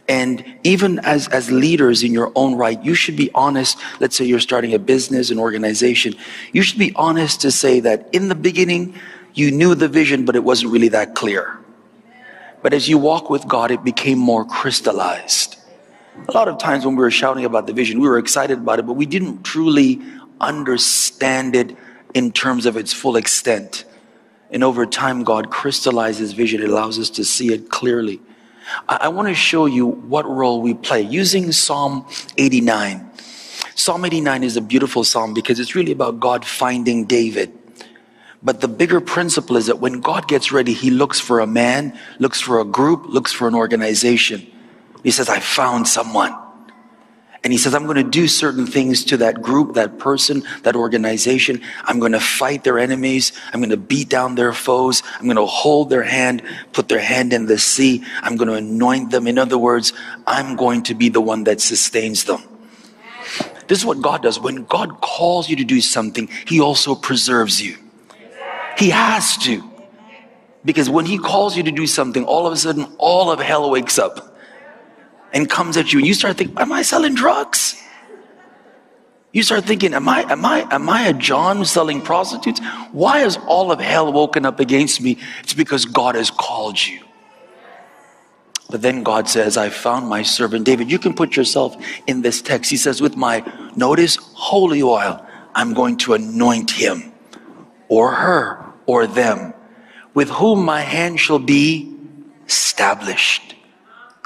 And 0.09 0.45
even 0.65 0.99
as, 0.99 1.29
as 1.29 1.53
leaders 1.53 2.03
in 2.03 2.13
your 2.13 2.33
own 2.35 2.57
right, 2.57 2.85
you 2.85 2.97
should 2.97 3.15
be 3.15 3.31
honest. 3.33 3.79
Let's 4.01 4.17
say 4.17 4.25
you're 4.25 4.41
starting 4.41 4.75
a 4.75 4.79
business, 4.81 5.31
an 5.31 5.39
organization. 5.39 6.17
You 6.53 6.63
should 6.63 6.81
be 6.81 6.93
honest 6.97 7.41
to 7.43 7.53
say 7.53 7.79
that 7.79 8.09
in 8.13 8.27
the 8.27 8.35
beginning, 8.35 8.97
you 9.35 9.53
knew 9.53 9.77
the 9.77 9.87
vision, 9.87 10.25
but 10.25 10.35
it 10.35 10.43
wasn't 10.43 10.73
really 10.73 10.89
that 10.89 11.15
clear. 11.15 11.61
But 12.61 12.75
as 12.75 12.89
you 12.89 12.99
walk 12.99 13.31
with 13.31 13.47
God, 13.47 13.71
it 13.71 13.85
became 13.85 14.19
more 14.19 14.45
crystallized. 14.45 15.60
A 16.29 16.33
lot 16.33 16.49
of 16.49 16.59
times 16.59 16.85
when 16.85 16.97
we 16.97 17.03
were 17.03 17.11
shouting 17.11 17.45
about 17.45 17.67
the 17.67 17.73
vision, 17.73 18.01
we 18.01 18.09
were 18.09 18.19
excited 18.19 18.59
about 18.59 18.79
it, 18.79 18.87
but 18.87 18.95
we 18.95 19.07
didn't 19.07 19.43
truly 19.43 20.01
understand 20.41 21.55
it 21.55 21.77
in 22.15 22.33
terms 22.33 22.67
of 22.67 22.77
its 22.77 22.93
full 22.93 23.17
extent. 23.17 23.85
And 24.51 24.65
over 24.65 24.85
time, 24.87 25.23
God 25.23 25.51
crystallizes 25.51 26.33
vision. 26.33 26.63
It 26.63 26.69
allows 26.69 26.99
us 26.99 27.11
to 27.11 27.25
see 27.25 27.53
it 27.53 27.71
clearly. 27.71 28.21
I, 28.89 28.99
I 29.03 29.09
want 29.09 29.29
to 29.29 29.35
show 29.35 29.67
you 29.67 29.87
what 29.87 30.29
role 30.29 30.61
we 30.61 30.75
play 30.75 31.03
using 31.03 31.53
Psalm 31.53 32.07
89. 32.37 33.09
Psalm 33.75 34.05
89 34.05 34.45
is 34.45 34.57
a 34.57 34.61
beautiful 34.61 35.05
psalm 35.05 35.33
because 35.33 35.61
it's 35.61 35.75
really 35.75 35.93
about 35.93 36.21
God 36.21 36.45
finding 36.45 37.05
David. 37.05 37.57
But 38.43 38.61
the 38.61 38.69
bigger 38.69 39.01
principle 39.01 39.57
is 39.57 39.67
that 39.67 39.81
when 39.81 40.01
God 40.01 40.27
gets 40.27 40.51
ready, 40.51 40.73
he 40.73 40.91
looks 40.91 41.21
for 41.21 41.41
a 41.41 41.47
man, 41.47 41.99
looks 42.19 42.41
for 42.41 42.61
a 42.61 42.65
group, 42.65 43.07
looks 43.07 43.33
for 43.33 43.47
an 43.47 43.55
organization. 43.55 44.51
He 45.03 45.11
says, 45.11 45.29
I 45.29 45.41
found 45.41 45.89
someone. 45.89 46.35
And 47.43 47.53
he 47.55 47.59
says, 47.59 47.75
I'm 47.75 47.85
going 47.85 47.97
to 47.97 48.11
do 48.11 48.29
certain 48.29 48.67
things 48.67 49.05
to 49.07 49.17
that 49.19 49.41
group, 49.41 49.75
that 49.75 49.99
person, 49.99 50.43
that 50.63 50.77
organization. 50.77 51.63
I'm 51.85 51.99
going 51.99 52.13
to 52.13 52.21
fight 52.21 52.65
their 52.65 52.79
enemies. 52.79 53.33
I'm 53.53 53.61
going 53.61 53.71
to 53.71 53.79
beat 53.79 54.11
down 54.11 54.35
their 54.35 54.53
foes. 54.53 55.03
I'm 55.19 55.25
going 55.25 55.37
to 55.37 55.47
hold 55.47 55.89
their 55.89 56.03
hand, 56.03 56.43
put 56.73 56.89
their 56.89 56.99
hand 56.99 57.33
in 57.33 57.47
the 57.47 57.57
sea. 57.57 58.05
I'm 58.21 58.37
going 58.37 58.49
to 58.49 58.55
anoint 58.55 59.11
them. 59.11 59.27
In 59.27 59.39
other 59.39 59.57
words, 59.57 59.95
I'm 60.27 60.55
going 60.55 60.83
to 60.85 60.95
be 60.95 61.09
the 61.09 61.23
one 61.23 61.45
that 61.45 61.63
sustains 61.63 62.25
them. 62.25 62.43
This 63.69 63.79
is 63.79 63.87
what 63.87 64.03
God 64.03 64.23
does. 64.23 64.39
When 64.39 64.65
God 64.65 65.01
calls 65.01 65.49
you 65.49 65.57
to 65.57 65.65
do 65.65 65.81
something, 65.81 66.29
he 66.47 66.61
also 66.61 66.95
preserves 66.95 67.63
you. 67.63 67.79
He 68.77 68.91
has 68.91 69.39
to. 69.39 69.65
Because 70.63 70.91
when 70.91 71.07
he 71.07 71.17
calls 71.17 71.57
you 71.57 71.63
to 71.63 71.71
do 71.71 71.87
something, 71.87 72.25
all 72.25 72.47
of 72.47 72.53
a 72.53 72.57
sudden, 72.57 72.85
all 72.99 73.31
of 73.31 73.41
hell 73.41 73.71
wakes 73.71 73.99
up 73.99 74.30
and 75.33 75.49
comes 75.49 75.77
at 75.77 75.93
you 75.93 75.99
and 75.99 76.07
you 76.07 76.15
start 76.15 76.37
thinking, 76.37 76.59
am 76.59 76.73
I 76.73 76.83
selling 76.83 77.15
drugs? 77.15 77.77
You 79.33 79.45
start 79.45 79.65
thinking, 79.65 79.95
am 79.95 80.09
I, 80.09 80.23
am 80.31 80.45
I, 80.45 80.67
am 80.73 80.89
I 80.89 81.09
a 81.09 81.13
John 81.13 81.65
selling 81.65 82.01
prostitutes? 82.01 82.61
Why 82.91 83.21
is 83.21 83.37
all 83.47 83.71
of 83.71 83.79
hell 83.79 84.13
woken 84.13 84.45
up 84.45 84.59
against 84.59 85.01
me? 85.01 85.19
It's 85.41 85.55
because 85.55 85.85
God 85.85 86.17
has 86.17 86.31
called 86.31 86.85
you. 86.85 87.05
But 88.71 88.83
then 88.83 89.03
God 89.03 89.29
says, 89.29 89.57
I 89.57 89.69
found 89.69 90.09
my 90.09 90.23
servant 90.23 90.65
David. 90.65 90.91
You 90.91 90.99
can 90.99 91.15
put 91.15 91.37
yourself 91.37 91.77
in 92.07 92.23
this 92.23 92.41
text. 92.41 92.71
He 92.71 92.77
says, 92.77 93.01
with 93.01 93.17
my, 93.17 93.45
notice, 93.77 94.17
holy 94.17 94.83
oil, 94.83 95.25
I'm 95.55 95.75
going 95.75 95.97
to 95.99 96.15
anoint 96.15 96.71
him 96.71 97.13
or 97.89 98.13
her 98.13 98.65
or 98.87 99.07
them 99.07 99.55
with 100.15 100.29
whom 100.31 100.65
my 100.65 100.81
hand 100.81 101.21
shall 101.21 101.39
be 101.39 101.97
established. 102.47 103.55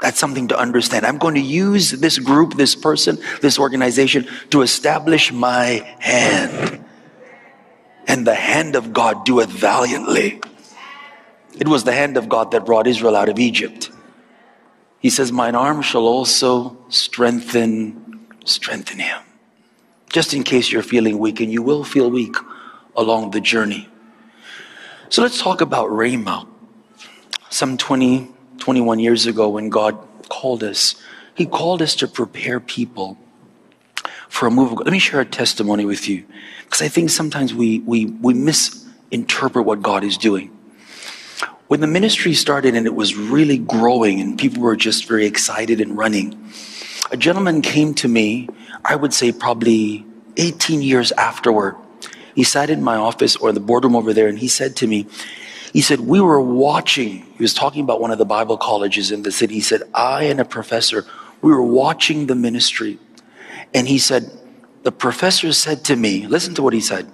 That's 0.01 0.19
something 0.19 0.49
to 0.49 0.59
understand. 0.59 1.05
I'm 1.05 1.17
going 1.17 1.35
to 1.35 1.41
use 1.41 1.91
this 1.91 2.19
group, 2.19 2.55
this 2.55 2.75
person, 2.75 3.17
this 3.41 3.57
organization 3.57 4.27
to 4.49 4.61
establish 4.61 5.31
my 5.31 5.95
hand. 5.99 6.83
And 8.07 8.27
the 8.27 8.35
hand 8.35 8.75
of 8.75 8.93
God 8.93 9.25
doeth 9.25 9.49
valiantly. 9.49 10.41
It 11.57 11.67
was 11.67 11.85
the 11.85 11.93
hand 11.93 12.17
of 12.17 12.27
God 12.27 12.51
that 12.51 12.65
brought 12.65 12.87
Israel 12.87 13.15
out 13.15 13.29
of 13.29 13.39
Egypt. 13.39 13.89
He 14.99 15.09
says, 15.09 15.31
Mine 15.31 15.55
arm 15.55 15.81
shall 15.81 16.05
also 16.05 16.77
strengthen, 16.89 18.27
strengthen 18.43 18.99
him. 18.99 19.21
Just 20.09 20.33
in 20.33 20.43
case 20.43 20.71
you're 20.71 20.83
feeling 20.83 21.17
weak, 21.19 21.39
and 21.39 21.51
you 21.51 21.61
will 21.61 21.83
feel 21.83 22.11
weak 22.11 22.35
along 22.95 23.31
the 23.31 23.41
journey. 23.41 23.87
So 25.09 25.21
let's 25.21 25.41
talk 25.41 25.61
about 25.61 25.89
Rhema. 25.89 26.47
Some 27.49 27.77
20, 27.77 28.34
21 28.59 28.99
years 28.99 29.25
ago, 29.25 29.49
when 29.49 29.69
God 29.69 29.97
called 30.29 30.63
us, 30.63 30.95
He 31.33 31.45
called 31.45 31.81
us 31.81 31.95
to 31.95 32.07
prepare 32.07 32.59
people 32.59 33.17
for 34.29 34.47
a 34.47 34.51
move 34.51 34.71
of 34.71 34.77
God. 34.77 34.85
Let 34.87 34.91
me 34.91 34.99
share 34.99 35.21
a 35.21 35.25
testimony 35.25 35.85
with 35.85 36.07
you, 36.09 36.25
because 36.63 36.81
I 36.81 36.87
think 36.87 37.09
sometimes 37.09 37.53
we, 37.53 37.79
we, 37.79 38.05
we 38.05 38.33
misinterpret 38.33 39.65
what 39.65 39.81
God 39.81 40.03
is 40.03 40.17
doing. 40.17 40.51
When 41.67 41.79
the 41.79 41.87
ministry 41.87 42.33
started 42.33 42.75
and 42.75 42.85
it 42.85 42.93
was 42.93 43.15
really 43.15 43.57
growing 43.57 44.21
and 44.21 44.37
people 44.37 44.61
were 44.61 44.75
just 44.75 45.07
very 45.07 45.25
excited 45.25 45.81
and 45.81 45.97
running, 45.97 46.51
a 47.11 47.17
gentleman 47.17 47.61
came 47.61 47.93
to 47.95 48.07
me, 48.07 48.49
I 48.83 48.95
would 48.95 49.13
say 49.13 49.31
probably 49.31 50.05
18 50.37 50.81
years 50.81 51.11
afterward. 51.13 51.75
He 52.35 52.43
sat 52.43 52.69
in 52.69 52.83
my 52.83 52.95
office 52.95 53.35
or 53.35 53.51
the 53.51 53.59
boardroom 53.59 53.95
over 53.95 54.13
there 54.13 54.27
and 54.27 54.37
he 54.37 54.47
said 54.47 54.75
to 54.77 54.87
me, 54.87 55.07
he 55.75 55.81
said, 55.81 55.99
We 55.99 56.21
were 56.21 56.39
watching. 56.39 57.25
He 57.37 57.43
was 57.43 57.53
talking 57.53 57.81
about 57.81 57.99
one 57.99 58.09
of 58.09 58.17
the 58.17 58.23
Bible 58.23 58.55
colleges 58.55 59.11
in 59.11 59.23
the 59.23 59.31
city. 59.31 59.55
He 59.55 59.59
said, 59.59 59.83
I 59.93 60.23
and 60.23 60.39
a 60.39 60.45
professor, 60.45 61.05
we 61.41 61.51
were 61.51 61.61
watching 61.61 62.27
the 62.27 62.33
ministry. 62.33 62.97
And 63.73 63.85
he 63.85 63.97
said, 63.97 64.31
The 64.83 64.93
professor 64.93 65.51
said 65.51 65.83
to 65.83 65.97
me, 65.97 66.27
listen 66.27 66.55
to 66.55 66.63
what 66.63 66.71
he 66.73 66.79
said, 66.79 67.11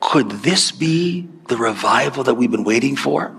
could 0.00 0.28
this 0.42 0.72
be 0.72 1.28
the 1.46 1.56
revival 1.56 2.24
that 2.24 2.34
we've 2.34 2.50
been 2.50 2.64
waiting 2.64 2.96
for? 2.96 3.32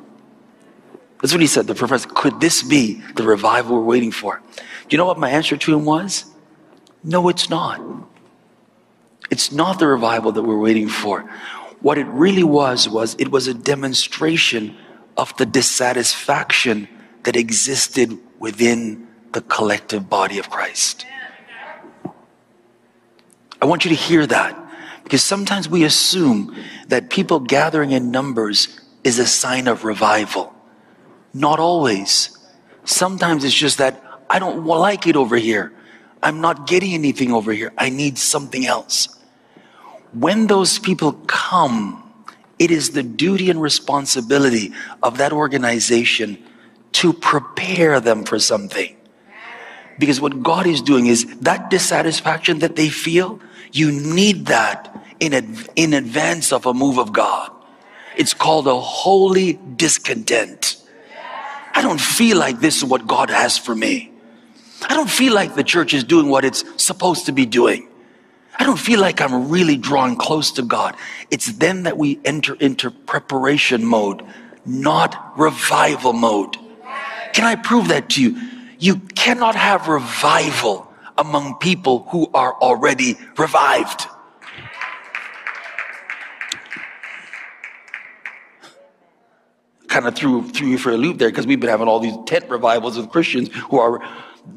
That's 1.22 1.34
what 1.34 1.42
he 1.42 1.48
said, 1.48 1.68
the 1.68 1.76
professor. 1.76 2.08
Could 2.08 2.40
this 2.40 2.64
be 2.64 3.02
the 3.16 3.24
revival 3.24 3.76
we're 3.76 3.84
waiting 3.84 4.14
for? 4.14 4.42
Do 4.56 4.88
you 4.90 4.98
know 4.98 5.06
what 5.06 5.20
my 5.20 5.32
answer 5.32 5.58
to 5.58 5.74
him 5.76 5.84
was? 5.84 6.24
No, 7.04 7.28
it's 7.28 7.50
not. 7.50 7.82
It's 9.30 9.52
not 9.52 9.80
the 9.80 9.88
revival 9.88 10.32
that 10.32 10.44
we're 10.44 10.58
waiting 10.58 10.88
for. 10.88 11.30
What 11.84 11.98
it 11.98 12.08
really 12.08 12.46
was, 12.46 12.88
was 12.88 13.14
it 13.20 13.28
was 13.30 13.48
a 13.48 13.54
demonstration 13.54 14.78
of 15.18 15.36
the 15.36 15.46
dissatisfaction 15.46 16.88
that 17.24 17.36
existed 17.36 18.18
within 18.40 19.06
the 19.34 19.42
collective 19.42 20.10
body 20.10 20.40
of 20.40 20.50
Christ. 20.50 21.06
I 23.62 23.66
want 23.66 23.84
you 23.84 23.90
to 23.90 23.96
hear 23.96 24.26
that 24.26 24.58
because 25.04 25.24
sometimes 25.24 25.68
we 25.68 25.84
assume 25.84 26.56
that 26.88 27.10
people 27.10 27.42
gathering 27.42 27.92
in 27.92 28.12
numbers 28.12 28.80
is 29.04 29.20
a 29.20 29.26
sign 29.26 29.68
of 29.68 29.84
revival. 29.84 30.56
Not 31.34 31.60
always. 31.60 32.38
Sometimes 32.86 33.44
it's 33.44 33.54
just 33.54 33.80
that 33.80 34.02
I 34.30 34.40
don't 34.40 34.66
like 34.66 35.06
it 35.06 35.18
over 35.18 35.36
here. 35.36 35.74
I'm 36.22 36.40
not 36.40 36.66
getting 36.66 36.94
anything 36.94 37.34
over 37.34 37.52
here. 37.52 37.74
I 37.78 37.90
need 37.90 38.18
something 38.18 38.66
else 38.66 39.20
when 40.14 40.48
those 40.48 40.80
people 40.80 41.14
come, 41.28 42.00
it 42.60 42.72
is 42.72 42.92
the 42.92 43.04
duty 43.04 43.50
and 43.50 43.62
responsibility 43.62 44.72
of 45.02 45.18
that 45.18 45.34
organization 45.34 46.38
to 46.94 47.14
prepare 47.14 48.00
them 48.00 48.24
for 48.24 48.40
something. 48.40 48.96
Because 50.00 50.22
what 50.22 50.42
God 50.42 50.66
is 50.66 50.82
doing 50.82 51.08
is 51.08 51.26
that 51.40 51.70
dissatisfaction 51.70 52.60
that 52.60 52.76
they 52.76 52.90
feel, 52.90 53.40
you 53.72 53.92
need 53.92 54.48
that 54.48 55.06
in, 55.20 55.34
in 55.76 55.94
advance 55.94 56.52
of 56.52 56.66
a 56.66 56.74
move 56.74 56.98
of 56.98 57.14
God. 57.14 57.52
It's 58.16 58.34
called 58.34 58.68
a 58.68 58.80
holy 58.80 59.60
discontent. 59.76 60.78
I 61.74 61.82
don't 61.82 62.02
feel 62.02 62.38
like 62.38 62.60
this 62.60 62.78
is 62.78 62.86
what 62.86 63.08
God 63.08 63.30
has 63.30 63.58
for 63.58 63.76
me. 63.76 64.12
I 64.84 64.96
don't 64.96 65.10
feel 65.10 65.34
like 65.34 65.56
the 65.56 65.64
church 65.64 65.94
is 65.94 66.04
doing 66.04 66.30
what 66.30 66.46
it's 66.46 66.64
supposed 66.82 67.26
to 67.26 67.32
be 67.32 67.46
doing. 67.46 67.88
I 68.60 68.66
don't 68.66 68.80
feel 68.80 69.00
like 69.00 69.20
I'm 69.20 69.50
really 69.50 69.78
drawing 69.78 70.16
close 70.16 70.52
to 70.54 70.62
God. 70.62 70.96
It's 71.32 71.52
then 71.54 71.84
that 71.84 71.98
we 71.98 72.20
enter 72.24 72.54
into 72.56 72.92
preparation 72.92 73.84
mode, 73.84 74.24
not 74.66 75.38
revival 75.38 76.14
mode. 76.14 76.58
Can 77.34 77.46
I 77.46 77.56
prove 77.56 77.88
that 77.88 78.10
to 78.12 78.22
you? 78.22 78.40
You 78.80 78.98
cannot 79.16 79.56
have 79.56 79.88
revival 79.88 80.92
among 81.18 81.56
people 81.56 82.08
who 82.10 82.30
are 82.34 82.54
already 82.54 83.18
revived. 83.38 84.08
Kind 89.88 90.08
of 90.08 90.16
threw, 90.16 90.48
threw 90.50 90.68
you 90.68 90.78
for 90.78 90.92
a 90.92 90.98
loop 90.98 91.18
there 91.18 91.30
because 91.30 91.46
we've 91.46 91.60
been 91.60 91.70
having 91.70 91.88
all 91.88 92.00
these 92.00 92.18
tent 92.26 92.50
revivals 92.50 92.98
with 92.98 93.10
Christians 93.10 93.50
who 93.70 93.80
are. 93.80 94.04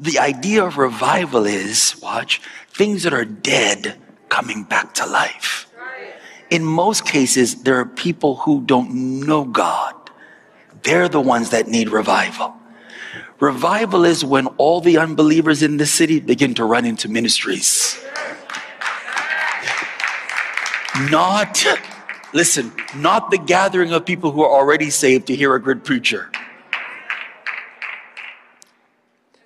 The 0.01 0.19
idea 0.19 0.65
of 0.65 0.77
revival 0.77 1.45
is, 1.45 1.95
watch, 2.01 2.41
things 2.77 3.01
that 3.03 3.13
are 3.13 3.25
dead 3.25 3.97
coming 4.29 4.63
back 4.63 4.93
to 4.93 5.05
life. 5.07 5.67
In 6.51 6.63
most 6.63 7.05
cases, 7.05 7.63
there 7.63 7.79
are 7.79 7.85
people 7.85 8.35
who 8.35 8.61
don't 8.61 9.25
know 9.25 9.43
God. 9.43 9.95
They're 10.83 11.09
the 11.09 11.19
ones 11.19 11.49
that 11.49 11.67
need 11.67 11.89
revival. 11.89 12.53
Revival 13.39 14.05
is 14.05 14.23
when 14.23 14.45
all 14.57 14.79
the 14.79 14.97
unbelievers 14.99 15.63
in 15.63 15.77
the 15.77 15.87
city 15.87 16.19
begin 16.19 16.53
to 16.53 16.65
run 16.65 16.85
into 16.85 17.09
ministries. 17.09 17.99
Not, 21.09 21.65
listen, 22.33 22.71
not 22.95 23.31
the 23.31 23.39
gathering 23.39 23.91
of 23.91 24.05
people 24.05 24.31
who 24.31 24.43
are 24.43 24.51
already 24.51 24.91
saved 24.91 25.27
to 25.27 25.35
hear 25.35 25.55
a 25.55 25.61
good 25.61 25.83
preacher. 25.83 26.29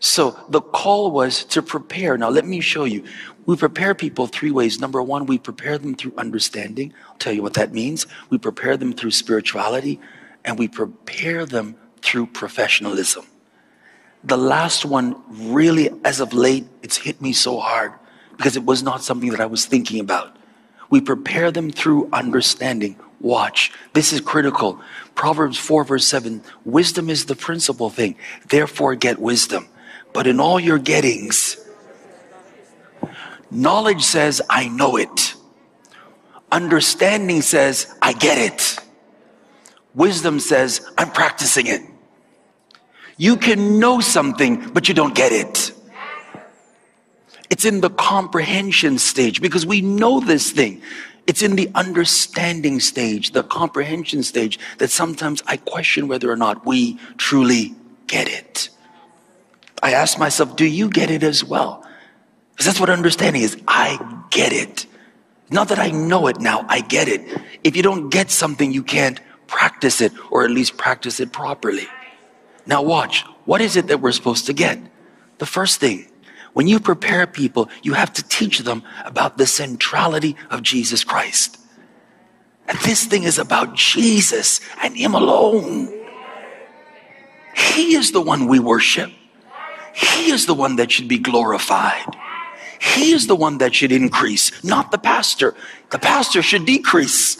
So 0.01 0.36
the 0.50 0.62
call 0.62 1.12
was 1.12 1.43
to 1.46 1.62
prepare. 1.62 2.17
Now, 2.17 2.29
let 2.29 2.46
me 2.46 2.60
show 2.60 2.86
you. 2.86 3.03
We 3.46 3.55
prepare 3.55 3.93
people 3.93 4.25
three 4.25 4.50
ways. 4.50 4.79
Number 4.79 5.01
one, 5.01 5.27
we 5.27 5.38
prepare 5.38 5.77
them 5.77 5.96
through 5.96 6.13
understanding. 6.17 6.91
I'll 7.08 7.17
tell 7.17 7.34
you 7.34 7.43
what 7.43 7.53
that 7.53 7.72
means. 7.72 8.08
We 8.31 8.39
prepare 8.39 8.77
them 8.77 8.93
through 8.93 9.12
spirituality, 9.12 10.00
and 10.43 10.58
we 10.58 10.67
prepare 10.67 11.46
them 11.46 11.75
through 12.01 12.27
professionalism. 12.27 13.25
The 14.24 14.38
last 14.38 14.86
one, 14.86 15.22
really, 15.29 15.91
as 16.03 16.20
of 16.20 16.34
late, 16.34 16.65
it's 16.81 16.98
hit 16.98 17.22
me 17.22 17.31
so 17.31 17.60
hard 17.60 17.93
because 18.38 18.55
it 18.55 18.65
was 18.65 18.81
not 18.81 19.03
something 19.03 19.29
that 19.29 19.39
I 19.39 19.46
was 19.46 19.67
thinking 19.67 20.00
about. 20.00 20.36
We 20.89 21.00
prepare 21.00 21.51
them 21.51 21.70
through 21.70 22.10
understanding. 22.12 22.96
Watch. 23.20 23.72
This 23.93 24.13
is 24.13 24.20
critical. 24.20 24.81
Proverbs 25.13 25.60
4, 25.60 25.84
verse 25.84 26.08
7 26.08 26.41
Wisdom 26.65 27.08
is 27.12 27.25
the 27.25 27.36
principal 27.36 27.91
thing. 27.91 28.15
Therefore, 28.50 28.96
get 28.96 29.20
wisdom. 29.20 29.67
But 30.13 30.27
in 30.27 30.39
all 30.39 30.60
your 30.60 30.80
gettings, 30.80 31.58
knowledge 33.50 34.03
says, 34.03 34.41
I 34.50 34.68
know 34.68 34.98
it. 34.98 35.36
Understanding 36.51 37.41
says, 37.41 37.94
I 38.01 38.13
get 38.13 38.38
it. 38.38 38.77
Wisdom 39.96 40.39
says, 40.39 40.89
I'm 40.98 41.12
practicing 41.12 41.68
it. 41.68 41.82
You 43.18 43.38
can 43.38 43.80
know 43.80 44.00
something, 44.00 44.72
but 44.72 44.88
you 44.88 44.94
don't 44.94 45.15
get 45.15 45.32
it. 45.32 45.72
It's 47.50 47.65
in 47.65 47.82
the 47.82 47.89
comprehension 47.89 48.98
stage 48.98 49.41
because 49.41 49.65
we 49.65 49.82
know 49.82 50.20
this 50.20 50.51
thing. 50.51 50.82
It's 51.27 51.41
in 51.41 51.56
the 51.56 51.70
understanding 51.75 52.80
stage, 52.80 53.32
the 53.32 53.44
comprehension 53.44 54.24
stage, 54.24 54.58
that 54.80 54.89
sometimes 54.89 55.44
I 55.46 55.58
question 55.58 56.08
whether 56.08 56.32
or 56.32 56.36
not 56.36 56.65
we 56.65 56.98
truly 57.18 57.75
get 58.08 58.27
it. 58.27 58.70
I 59.82 59.94
ask 59.94 60.20
myself, 60.20 60.56
do 60.56 60.66
you 60.66 60.90
get 60.90 61.10
it 61.10 61.24
as 61.24 61.44
well? 61.44 61.86
Because 62.52 62.66
that's 62.66 62.80
what 62.80 62.90
understanding 62.90 63.42
is. 63.42 63.58
I 63.68 64.00
get 64.30 64.54
it. 64.54 64.86
Not 65.50 65.70
that 65.70 65.80
I 65.80 65.90
know 65.90 66.28
it 66.28 66.40
now, 66.40 66.66
I 66.70 66.82
get 66.82 67.08
it. 67.08 67.22
If 67.64 67.76
you 67.76 67.84
don't 67.84 68.10
get 68.10 68.32
something, 68.32 68.72
you 68.72 68.84
can't 68.84 69.20
practice 69.48 70.00
it 70.00 70.14
or 70.30 70.44
at 70.46 70.52
least 70.52 70.78
practice 70.78 71.20
it 71.20 71.34
properly. 71.34 71.88
Now, 72.66 72.82
watch. 72.82 73.26
What 73.46 73.60
is 73.60 73.76
it 73.76 73.88
that 73.88 74.00
we're 74.00 74.12
supposed 74.12 74.46
to 74.46 74.54
get? 74.54 74.80
The 75.40 75.46
first 75.46 75.80
thing, 75.80 76.08
when 76.54 76.68
you 76.68 76.80
prepare 76.80 77.26
people, 77.28 77.70
you 77.82 77.94
have 77.94 78.14
to 78.14 78.24
teach 78.24 78.60
them 78.60 78.84
about 79.04 79.38
the 79.38 79.48
centrality 79.48 80.36
of 80.50 80.62
Jesus 80.62 81.04
Christ. 81.04 81.58
And 82.68 82.78
this 82.80 83.06
thing 83.06 83.24
is 83.24 83.40
about 83.40 83.76
Jesus 83.76 84.62
and 84.82 84.96
Him 84.96 85.16
alone. 85.16 85.88
He 87.56 87.96
is 87.96 88.12
the 88.12 88.22
one 88.22 88.48
we 88.48 88.60
worship. 88.60 89.12
He 89.93 90.31
is 90.31 90.45
the 90.45 90.53
one 90.53 90.77
that 90.77 90.91
should 90.91 91.07
be 91.07 91.19
glorified. 91.19 92.05
He 92.79 93.12
is 93.12 93.27
the 93.27 93.36
one 93.36 93.60
that 93.60 93.75
should 93.75 93.91
increase, 93.91 94.63
not 94.63 94.91
the 94.91 94.98
pastor. 94.98 95.55
The 95.91 96.00
pastor 96.00 96.41
should 96.41 96.65
decrease. 96.65 97.38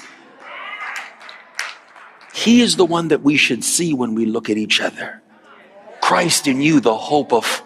He 2.34 2.62
is 2.62 2.76
the 2.76 2.86
one 2.86 3.10
that 3.10 3.22
we 3.24 3.38
should 3.38 3.64
see 3.64 3.94
when 3.94 4.16
we 4.16 4.26
look 4.26 4.50
at 4.50 4.58
each 4.58 4.80
other. 4.80 5.22
Christ 6.02 6.48
in 6.48 6.62
you, 6.62 6.80
the 6.80 6.96
hope 6.96 7.34
of 7.34 7.64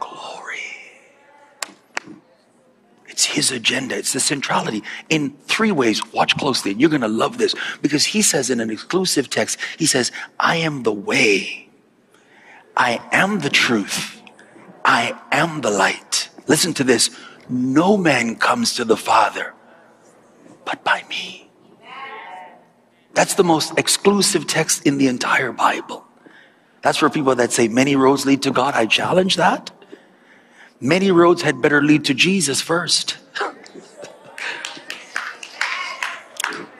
glory. 0.00 0.58
It's 3.08 3.24
his 3.24 3.50
agenda, 3.50 3.96
it's 3.96 4.12
the 4.12 4.20
centrality 4.20 4.82
in 5.08 5.36
three 5.46 5.72
ways. 5.72 6.12
Watch 6.12 6.36
closely, 6.36 6.72
and 6.72 6.80
you're 6.80 6.90
going 6.90 7.02
to 7.02 7.08
love 7.08 7.38
this 7.38 7.54
because 7.80 8.04
he 8.04 8.22
says 8.22 8.50
in 8.50 8.60
an 8.60 8.70
exclusive 8.70 9.30
text, 9.30 9.58
he 9.78 9.86
says, 9.86 10.12
I 10.40 10.56
am 10.56 10.82
the 10.82 10.92
way, 10.92 11.68
I 12.76 13.00
am 13.12 13.40
the 13.40 13.50
truth, 13.50 14.20
I 14.84 15.18
am 15.30 15.60
the 15.60 15.70
light. 15.70 16.28
Listen 16.46 16.74
to 16.74 16.84
this 16.84 17.10
no 17.48 17.96
man 17.96 18.36
comes 18.36 18.74
to 18.74 18.84
the 18.84 18.96
Father 18.96 19.54
but 20.64 20.84
by 20.84 21.04
me. 21.08 21.50
That's 23.14 23.34
the 23.34 23.44
most 23.44 23.78
exclusive 23.78 24.46
text 24.46 24.86
in 24.86 24.98
the 24.98 25.08
entire 25.08 25.52
Bible. 25.52 26.06
That's 26.80 26.98
for 26.98 27.10
people 27.10 27.34
that 27.36 27.52
say 27.52 27.68
many 27.68 27.94
roads 27.94 28.24
lead 28.26 28.42
to 28.42 28.50
God. 28.50 28.74
I 28.74 28.86
challenge 28.86 29.36
that. 29.36 29.70
Many 30.80 31.10
roads 31.10 31.42
had 31.42 31.60
better 31.62 31.82
lead 31.82 32.06
to 32.06 32.14
Jesus 32.14 32.60
first, 32.60 33.18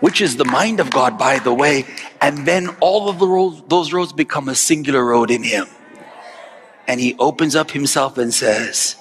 which 0.01 0.21
is 0.21 0.37
the 0.37 0.45
mind 0.45 0.81
of 0.81 0.91
God, 0.91 1.19
by 1.19 1.39
the 1.39 1.55
way. 1.55 1.85
And 2.21 2.47
then 2.47 2.71
all 2.81 3.09
of 3.09 3.21
the 3.21 3.29
roads, 3.29 3.63
those 3.69 3.93
roads 3.93 4.13
become 4.13 4.49
a 4.49 4.55
singular 4.55 5.05
road 5.05 5.31
in 5.31 5.45
Him. 5.45 5.67
And 6.87 7.01
He 7.01 7.15
opens 7.19 7.55
up 7.55 7.71
Himself 7.71 8.19
and 8.19 8.33
says, 8.33 8.97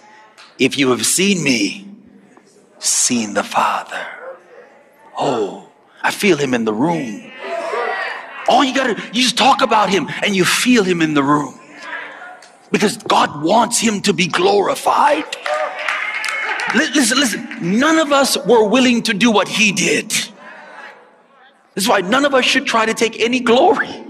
If 0.59 0.77
you 0.77 0.89
have 0.91 1.05
seen 1.05 1.43
me, 1.43 1.87
seen 2.79 3.33
the 3.33 3.43
Father. 3.43 4.05
Oh, 5.17 5.69
I 6.01 6.11
feel 6.11 6.37
Him 6.37 6.53
in 6.53 6.65
the 6.65 6.73
room. 6.73 7.31
All 8.47 8.63
you 8.63 8.73
gotta, 8.73 9.01
you 9.13 9.21
just 9.21 9.37
talk 9.37 9.61
about 9.61 9.89
him 9.89 10.09
and 10.23 10.35
you 10.35 10.43
feel 10.43 10.83
him 10.83 11.01
in 11.01 11.13
the 11.13 11.23
room. 11.23 11.57
Because 12.71 12.97
God 12.97 13.43
wants 13.43 13.79
him 13.79 14.01
to 14.01 14.13
be 14.13 14.27
glorified. 14.27 15.23
Listen, 16.73 17.17
listen, 17.17 17.79
none 17.79 17.97
of 17.97 18.11
us 18.11 18.37
were 18.45 18.67
willing 18.67 19.03
to 19.03 19.13
do 19.13 19.31
what 19.31 19.47
he 19.47 19.71
did. 19.71 20.09
This 20.09 21.85
is 21.85 21.87
why 21.87 22.01
none 22.01 22.25
of 22.25 22.33
us 22.33 22.45
should 22.45 22.65
try 22.65 22.85
to 22.85 22.93
take 22.93 23.19
any 23.19 23.39
glory. 23.39 24.05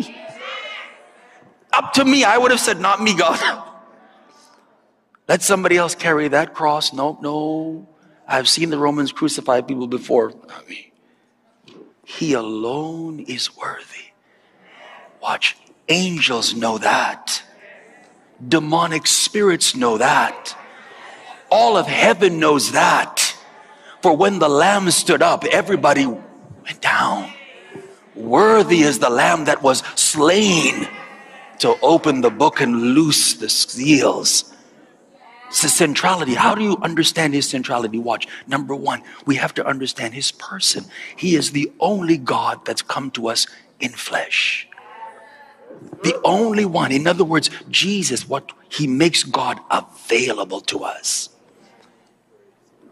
Up 1.74 1.94
to 1.94 2.06
me, 2.06 2.24
I 2.24 2.38
would 2.38 2.52
have 2.52 2.60
said, 2.60 2.80
Not 2.80 3.02
me, 3.02 3.16
God. 3.16 3.40
Let 5.28 5.42
somebody 5.42 5.78
else 5.78 5.96
carry 5.96 6.28
that 6.28 6.54
cross. 6.54 6.92
No, 6.92 7.18
no. 7.22 7.88
I've 8.28 8.50
seen 8.50 8.70
the 8.70 8.78
Romans 8.78 9.12
crucify 9.12 9.62
people 9.62 9.88
before. 9.88 10.34
Not 10.48 10.68
me. 10.68 10.92
He 12.06 12.34
alone 12.34 13.20
is 13.22 13.56
worthy. 13.56 14.12
Watch, 15.22 15.56
angels 15.88 16.54
know 16.54 16.78
that. 16.80 17.44
Demonic 18.46 19.08
spirits 19.08 19.76
know 19.76 19.98
that. 19.98 20.58
All 21.50 21.78
of 21.78 21.88
heaven 21.88 22.40
knows 22.40 22.72
that. 22.72 23.38
For 24.02 24.16
when 24.16 24.40
the 24.40 24.50
lamb 24.50 24.90
stood 24.92 25.22
up, 25.22 25.46
everybody 25.46 26.06
went 26.06 26.82
down. 26.82 27.32
Worthy 28.16 28.82
is 28.82 29.00
the 29.00 29.10
lamb 29.10 29.46
that 29.46 29.62
was 29.62 29.80
slain 29.96 30.88
to 31.62 31.78
open 31.82 32.22
the 32.22 32.30
book 32.30 32.60
and 32.60 32.94
loose 32.96 33.36
the 33.36 33.50
seals. 33.50 34.52
It's 35.48 35.62
the 35.62 35.70
centrality. 35.70 36.34
How 36.34 36.56
do 36.56 36.64
you 36.64 36.78
understand 36.82 37.34
his 37.34 37.48
centrality? 37.48 38.00
Watch. 38.00 38.28
Number 38.48 38.74
one, 38.74 39.04
we 39.26 39.36
have 39.36 39.54
to 39.56 39.66
understand 39.66 40.14
his 40.14 40.32
person. 40.32 40.86
He 41.16 41.36
is 41.36 41.52
the 41.52 41.72
only 41.80 42.18
God 42.18 42.66
that's 42.66 42.82
come 42.82 43.12
to 43.12 43.28
us 43.28 43.48
in 43.80 43.92
flesh. 43.92 44.68
The 46.04 46.20
only 46.24 46.66
one. 46.66 46.92
In 46.92 47.06
other 47.06 47.24
words, 47.24 47.50
Jesus, 47.70 48.28
what 48.28 48.54
he 48.70 48.88
makes 48.88 49.24
God 49.24 49.60
available 49.70 50.62
to 50.62 50.84
us. 50.84 51.30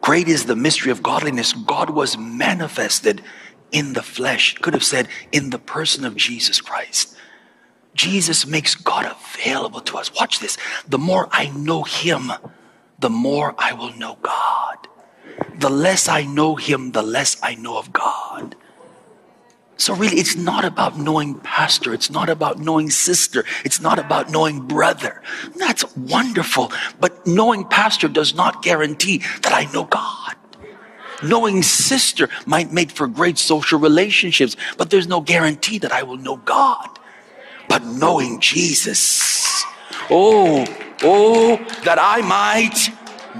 Great 0.02 0.28
is 0.28 0.46
the 0.46 0.56
mystery 0.56 0.92
of 0.92 1.02
godliness. 1.02 1.54
God 1.54 1.90
was 1.90 2.18
manifested 2.18 3.24
in 3.72 3.94
the 3.94 4.04
flesh. 4.04 4.56
Could 4.56 4.74
have 4.74 4.84
said 4.84 5.08
in 5.32 5.50
the 5.50 5.60
person 5.60 6.06
of 6.06 6.16
Jesus 6.16 6.62
Christ. 6.62 7.15
Jesus 7.95 8.45
makes 8.45 8.75
God 8.75 9.06
available 9.06 9.82
to 9.82 9.97
us. 9.97 10.12
Watch 10.13 10.39
this. 10.39 10.58
The 10.88 10.97
more 10.97 11.28
I 11.32 11.49
know 11.49 11.84
him, 11.84 12.32
the 12.99 13.10
more 13.10 13.56
I 13.58 13.73
will 13.73 13.93
know 13.93 14.17
God. 14.21 14.88
The 15.58 15.69
less 15.69 16.08
I 16.08 16.23
know 16.23 16.56
him, 16.56 16.91
the 16.91 17.02
less 17.02 17.41
I 17.41 17.56
know 17.56 17.78
of 17.78 17.91
God. 17.91 18.56
So, 19.78 19.95
really, 19.95 20.17
it's 20.17 20.36
not 20.36 20.65
about 20.65 20.99
knowing 20.99 21.36
pastor. 21.36 21.93
It's 21.93 22.12
not 22.12 22.28
about 22.28 22.60
knowing 22.60 22.89
sister. 22.89 23.45
It's 23.63 23.80
not 23.80 23.97
about 23.97 24.30
knowing 24.30 24.60
brother. 24.60 25.21
That's 25.56 25.95
wonderful. 25.95 26.73
But 26.99 27.25
knowing 27.25 27.63
pastor 27.63 28.10
does 28.10 28.36
not 28.36 28.62
guarantee 28.62 29.19
that 29.41 29.54
I 29.54 29.71
know 29.71 29.86
God. 29.86 30.36
Knowing 31.23 31.63
sister 31.63 32.28
might 32.45 32.73
make 32.73 32.91
for 32.91 33.08
great 33.08 33.38
social 33.38 33.80
relationships, 33.80 34.58
but 34.78 34.89
there's 34.89 35.08
no 35.08 35.21
guarantee 35.21 35.78
that 35.80 35.93
I 35.93 36.04
will 36.04 36.17
know 36.17 36.38
God. 36.38 36.99
But 37.69 37.86
knowing 37.86 38.41
Jesus, 38.41 39.63
oh, 40.10 40.65
oh, 41.03 41.55
that 41.86 41.97
I 41.97 42.21
might 42.21 42.89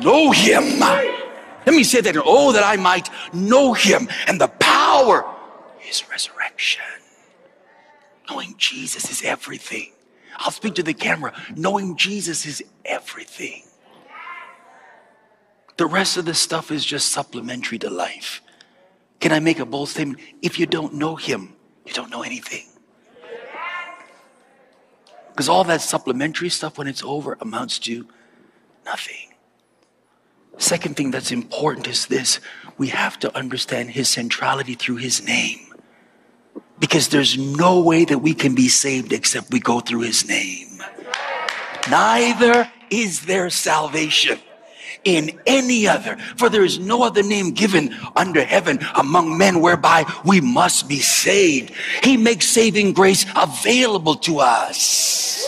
know 0.01 0.31
him. 0.31 0.79
Let 0.79 1.75
me 1.75 1.83
say 1.83 1.99
that, 1.99 2.15
oh, 2.23 2.53
that 2.53 2.63
I 2.63 2.77
might 2.77 3.09
know 3.33 3.73
him 3.73 4.07
and 4.27 4.39
the 4.39 4.47
power 4.47 5.25
his 5.89 6.07
resurrection. 6.09 6.83
Knowing 8.29 8.53
Jesus 8.57 9.09
is 9.09 9.23
everything. 9.23 9.91
I'll 10.37 10.51
speak 10.51 10.75
to 10.75 10.83
the 10.83 10.93
camera. 10.93 11.33
Knowing 11.55 11.97
Jesus 11.97 12.45
is 12.45 12.63
everything. 12.85 13.63
The 15.77 15.87
rest 15.87 16.17
of 16.17 16.25
the 16.25 16.35
stuff 16.35 16.71
is 16.71 16.85
just 16.85 17.09
supplementary 17.09 17.79
to 17.79 17.89
life. 17.89 18.41
Can 19.19 19.31
I 19.31 19.39
make 19.39 19.59
a 19.59 19.65
bold 19.65 19.89
statement? 19.89 20.19
If 20.41 20.59
you 20.59 20.65
don't 20.65 20.93
know 20.93 21.15
Him, 21.15 21.55
you 21.85 21.93
don't 21.93 22.11
know 22.11 22.21
anything. 22.21 22.68
Because 25.39 25.47
all 25.47 25.63
that 25.63 25.80
supplementary 25.80 26.49
stuff, 26.49 26.78
when 26.78 26.86
it's 26.86 27.02
over, 27.02 27.38
amounts 27.39 27.80
to 27.80 28.06
nothing. 28.84 29.34
Second 30.58 30.97
thing 30.97 31.12
that's 31.12 31.32
important 31.32 31.88
is 31.88 32.08
this 32.08 32.41
we 32.78 32.89
have 32.89 33.17
to 33.19 33.34
understand 33.34 33.91
His 33.91 34.10
centrality 34.10 34.73
through 34.73 34.97
His 34.97 35.23
name. 35.23 35.73
Because 36.78 37.08
there's 37.08 37.38
no 37.38 37.80
way 37.80 38.04
that 38.04 38.17
we 38.17 38.34
can 38.34 38.54
be 38.54 38.67
saved 38.67 39.13
except 39.13 39.54
we 39.54 39.62
go 39.62 39.80
through 39.80 40.02
his 40.02 40.28
name. 40.28 40.84
Neither 41.89 42.69
is 42.89 43.21
there 43.21 43.49
salvation 43.49 44.39
in 45.04 45.39
any 45.45 45.88
other, 45.88 46.17
for 46.38 46.49
there 46.49 46.63
is 46.63 46.80
no 46.80 47.04
other 47.04 47.23
name 47.23 47.52
given 47.52 47.95
under 48.15 48.43
heaven 48.43 48.80
among 48.95 49.38
men 49.38 49.62
whereby 49.62 50.06
we 50.25 50.41
must 50.41 50.88
be 50.88 50.99
saved. 50.99 51.73
He 52.04 52.17
makes 52.17 52.47
saving 52.47 52.93
grace 52.93 53.25
available 53.36 54.15
to 54.15 54.39
us. 54.39 55.47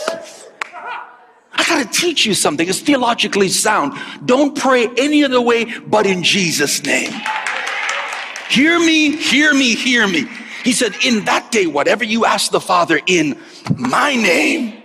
I 1.54 1.64
gotta 1.64 1.88
teach 1.88 2.24
you 2.24 2.34
something. 2.34 2.68
It's 2.68 2.80
theologically 2.80 3.48
sound. 3.48 3.98
Don't 4.24 4.56
pray 4.56 4.88
any 4.96 5.22
other 5.22 5.40
way 5.40 5.66
but 5.86 6.06
in 6.06 6.22
Jesus' 6.22 6.82
name. 6.82 7.12
Hear 8.48 8.78
me, 8.78 9.16
hear 9.16 9.54
me, 9.54 9.74
hear 9.74 10.06
me. 10.06 10.28
He 10.64 10.72
said, 10.72 10.94
In 11.04 11.24
that 11.24 11.50
day, 11.50 11.66
whatever 11.66 12.04
you 12.04 12.24
ask 12.24 12.50
the 12.50 12.60
Father 12.60 13.00
in 13.06 13.38
my 13.76 14.14
name, 14.14 14.82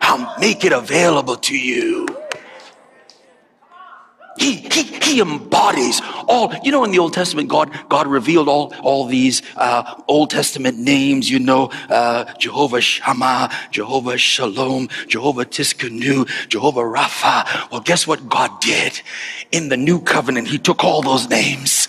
I'll 0.00 0.38
make 0.38 0.64
it 0.64 0.72
available 0.72 1.36
to 1.36 1.58
you. 1.58 2.06
He, 4.38 4.56
he, 4.56 4.82
he 4.82 5.20
embodies 5.20 6.00
all, 6.28 6.52
you 6.62 6.72
know, 6.72 6.84
in 6.84 6.90
the 6.90 6.98
Old 6.98 7.12
Testament, 7.12 7.48
God, 7.48 7.70
God 7.88 8.06
revealed 8.06 8.48
all, 8.48 8.74
all 8.82 9.06
these 9.06 9.42
uh, 9.56 10.02
Old 10.08 10.30
Testament 10.30 10.78
names, 10.78 11.30
you 11.30 11.38
know, 11.38 11.70
uh, 11.88 12.24
Jehovah 12.38 12.80
Shammah, 12.80 13.50
Jehovah 13.70 14.18
Shalom, 14.18 14.88
Jehovah 15.08 15.44
Tsidkenu, 15.44 16.28
Jehovah 16.48 16.82
Rapha. 16.82 17.70
Well, 17.70 17.80
guess 17.80 18.06
what 18.06 18.28
God 18.28 18.60
did? 18.60 19.00
In 19.52 19.68
the 19.68 19.76
new 19.76 20.00
covenant, 20.00 20.48
He 20.48 20.58
took 20.58 20.84
all 20.84 21.02
those 21.02 21.28
names 21.28 21.88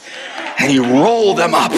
and 0.60 0.72
He 0.72 0.80
rolled 0.80 1.38
them 1.38 1.54
up 1.54 1.72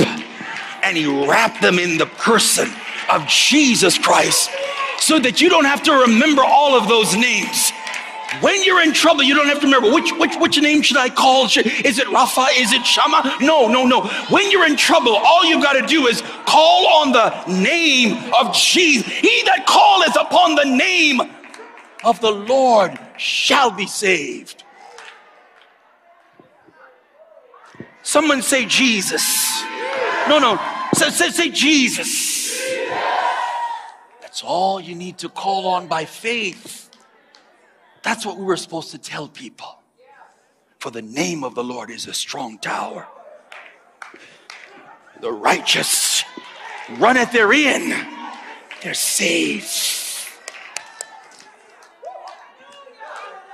and 0.83 0.97
he 0.97 1.05
wrapped 1.05 1.61
them 1.61 1.79
in 1.79 1.97
the 1.97 2.05
person 2.05 2.69
of 3.11 3.25
Jesus 3.27 3.97
Christ 3.97 4.49
so 4.99 5.19
that 5.19 5.41
you 5.41 5.49
don't 5.49 5.65
have 5.65 5.83
to 5.83 5.93
remember 5.93 6.43
all 6.43 6.75
of 6.75 6.87
those 6.87 7.15
names. 7.15 7.71
When 8.41 8.63
you're 8.63 8.81
in 8.83 8.93
trouble, 8.93 9.23
you 9.23 9.33
don't 9.33 9.47
have 9.47 9.59
to 9.59 9.65
remember 9.65 9.91
which 9.91 10.11
which 10.13 10.35
which 10.37 10.61
name 10.61 10.81
should 10.81 10.97
I 10.97 11.09
call? 11.09 11.45
Is 11.45 11.57
it 11.57 12.07
Rapha? 12.07 12.47
Is 12.57 12.71
it 12.71 12.85
Shammah? 12.85 13.37
No, 13.41 13.67
no, 13.67 13.85
no. 13.85 14.05
When 14.29 14.51
you're 14.51 14.67
in 14.67 14.75
trouble, 14.75 15.15
all 15.15 15.45
you've 15.45 15.63
got 15.63 15.73
to 15.73 15.85
do 15.85 16.07
is 16.07 16.21
call 16.45 16.87
on 16.87 17.11
the 17.11 17.45
name 17.47 18.31
of 18.35 18.53
Jesus. 18.53 19.07
He 19.11 19.43
that 19.45 19.65
calleth 19.67 20.15
upon 20.15 20.55
the 20.55 20.65
name 20.65 21.21
of 22.03 22.21
the 22.21 22.31
Lord 22.31 22.99
shall 23.17 23.71
be 23.71 23.87
saved. 23.87 24.63
Someone 28.03 28.41
say 28.41 28.65
Jesus. 28.65 29.63
No, 30.27 30.39
no. 30.39 30.59
Say, 30.93 31.09
say, 31.09 31.29
say 31.29 31.49
Jesus. 31.49 32.59
That's 34.21 34.43
all 34.43 34.79
you 34.79 34.95
need 34.95 35.17
to 35.19 35.29
call 35.29 35.67
on 35.67 35.87
by 35.87 36.05
faith. 36.05 36.88
That's 38.03 38.25
what 38.25 38.37
we 38.37 38.43
were 38.43 38.57
supposed 38.57 38.91
to 38.91 38.97
tell 38.97 39.27
people. 39.27 39.79
For 40.79 40.91
the 40.91 41.01
name 41.01 41.43
of 41.43 41.55
the 41.55 41.63
Lord 41.63 41.89
is 41.91 42.07
a 42.07 42.13
strong 42.13 42.57
tower. 42.57 43.07
The 45.19 45.31
righteous 45.31 46.23
runneth 46.97 47.33
therein, 47.33 48.07
they're 48.81 48.93
saved. 48.93 49.65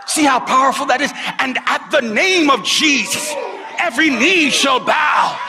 See 0.06 0.24
how 0.24 0.40
powerful 0.40 0.86
that 0.86 1.02
is? 1.02 1.12
And 1.40 1.58
at 1.66 1.90
the 1.90 2.02
name 2.02 2.50
of 2.52 2.64
Jesus, 2.64 3.34
every 3.80 4.12
knee 4.12 4.52
shall 4.52 4.80
bow, 4.80 5.40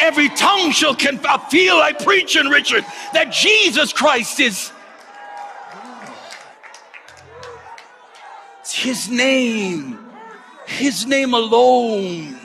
every 0.00 0.30
tongue 0.30 0.72
shall 0.72 0.94
confess. 0.94 1.26
I 1.28 1.48
feel 1.50 1.76
like 1.76 2.04
Richard, 2.06 2.46
that 3.12 3.30
Jesus 3.30 3.92
Christ 3.92 4.40
is. 4.40 4.72
It's 8.68 8.76
his 8.76 9.08
name, 9.08 9.98
his 10.66 11.06
name 11.06 11.32
alone. 11.32 12.38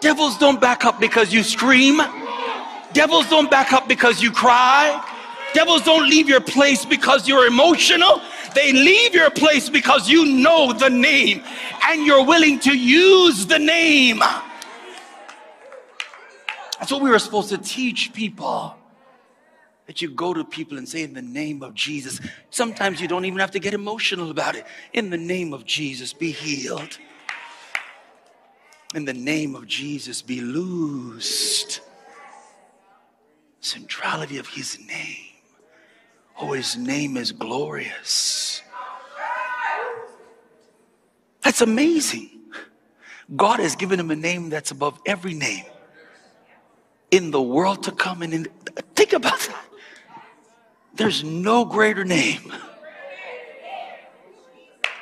Devils 0.00 0.38
don't 0.38 0.58
back 0.58 0.86
up 0.86 0.98
because 0.98 1.30
you 1.30 1.42
scream. 1.42 2.00
Devils 2.94 3.28
don't 3.28 3.50
back 3.50 3.74
up 3.74 3.86
because 3.86 4.22
you 4.22 4.30
cry. 4.30 4.98
Devils 5.52 5.82
don't 5.82 6.08
leave 6.08 6.26
your 6.26 6.40
place 6.40 6.86
because 6.86 7.28
you're 7.28 7.46
emotional. 7.46 8.22
They 8.54 8.72
leave 8.72 9.14
your 9.14 9.28
place 9.28 9.68
because 9.68 10.08
you 10.08 10.24
know 10.24 10.72
the 10.72 10.88
name 10.88 11.42
and 11.86 12.06
you're 12.06 12.24
willing 12.24 12.58
to 12.60 12.74
use 12.74 13.44
the 13.44 13.58
name. 13.58 14.20
That's 16.78 16.90
what 16.90 17.02
we 17.02 17.10
were 17.10 17.18
supposed 17.18 17.50
to 17.50 17.58
teach 17.58 18.14
people. 18.14 18.74
That 19.86 20.00
you 20.00 20.10
go 20.10 20.32
to 20.32 20.44
people 20.44 20.78
and 20.78 20.88
say, 20.88 21.02
In 21.02 21.14
the 21.14 21.22
name 21.22 21.62
of 21.62 21.74
Jesus. 21.74 22.20
Sometimes 22.50 23.00
you 23.00 23.08
don't 23.08 23.24
even 23.24 23.38
have 23.38 23.50
to 23.52 23.58
get 23.58 23.74
emotional 23.74 24.30
about 24.30 24.56
it. 24.56 24.64
In 24.92 25.10
the 25.10 25.18
name 25.18 25.52
of 25.52 25.64
Jesus, 25.64 26.12
be 26.12 26.30
healed. 26.30 26.98
In 28.94 29.04
the 29.04 29.12
name 29.12 29.54
of 29.54 29.66
Jesus, 29.66 30.22
be 30.22 30.40
loosed. 30.40 31.80
Centrality 33.60 34.38
of 34.38 34.48
his 34.48 34.78
name. 34.86 35.34
Oh, 36.40 36.52
his 36.52 36.76
name 36.76 37.16
is 37.16 37.32
glorious. 37.32 38.62
That's 41.42 41.60
amazing. 41.60 42.30
God 43.36 43.60
has 43.60 43.76
given 43.76 44.00
him 44.00 44.10
a 44.10 44.16
name 44.16 44.50
that's 44.50 44.70
above 44.70 44.98
every 45.06 45.34
name 45.34 45.64
in 47.10 47.30
the 47.30 47.40
world 47.40 47.84
to 47.84 47.92
come. 47.92 48.22
And 48.22 48.34
in, 48.34 48.46
think 48.94 49.12
about 49.12 49.38
that. 49.38 49.63
There's 50.96 51.24
no 51.24 51.64
greater 51.64 52.04
name. 52.04 52.52